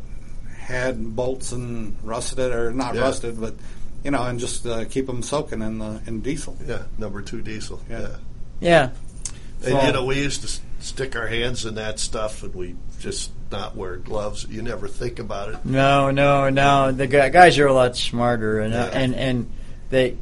[0.57, 3.01] had bolts and rusted or not Yeah.
[3.01, 3.53] rusted, but
[4.03, 6.55] you know, and just uh, keep them soaking in the in diesel.
[6.66, 7.82] Yeah, number two diesel.
[7.89, 7.99] Yeah.
[8.01, 8.07] Yeah.
[8.59, 8.89] Yeah.
[9.63, 12.76] And So- you know, we used to stick our hands in that stuff, and we
[12.99, 14.45] just not wear gloves.
[14.49, 15.57] You never think about it.
[15.66, 16.91] No, no, no.
[16.91, 19.51] The guys are a lot smarter, and uh, and and
[19.89, 20.18] they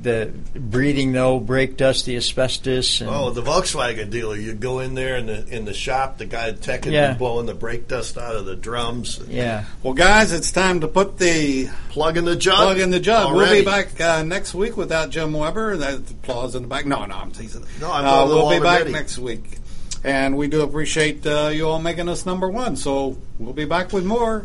[0.00, 3.00] the breathing the old brake dust, the asbestos.
[3.00, 4.36] And, Oh, the Volkswagen dealer.
[4.36, 6.18] You'd go in there in the in the shop.
[6.18, 7.12] The guy tech would Yeah.
[7.12, 9.20] be blowing the brake dust out of the drums.
[9.28, 9.64] yeah.
[9.82, 12.56] Well, guys, it's time to put the Plug in the jug.
[12.56, 13.34] plug in the jug.
[13.34, 15.76] We'll be back uh, next week without Jim Weber.
[15.78, 16.84] That applause in the back.
[16.86, 17.64] No, no, I'm teasing.
[17.80, 18.92] No, I'm uh, we'll be back already.
[18.92, 19.58] next week,
[20.02, 22.76] and we do appreciate uh, you all making us number one.
[22.76, 24.44] So we'll be back with more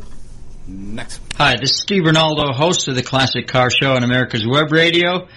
[0.69, 1.21] next.
[1.35, 5.27] Hi, this is Steve Ronaldo, host of the Classic Car Show on America's Web Radio.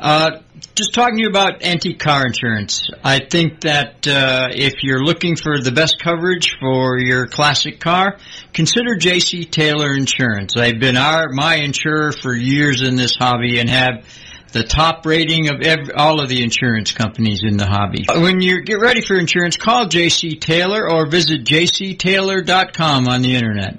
[0.00, 0.42] Uh,
[0.74, 2.88] just talking to you about antique car insurance.
[3.02, 8.18] I think that uh, if you're looking for the best coverage for your classic car,
[8.52, 9.44] consider J.C.
[9.44, 10.54] Taylor Insurance.
[10.54, 14.04] They've been our my insurer for years in this hobby and have
[14.52, 18.04] the top rating of every, all of the insurance companies in the hobby.
[18.08, 20.36] When you get ready for insurance, call J.C.
[20.36, 23.78] Taylor or visit jctaylor.com on the internet.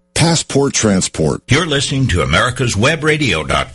[0.21, 1.41] Passport Transport.
[1.47, 3.71] You're listening to America'sWebRadio.com.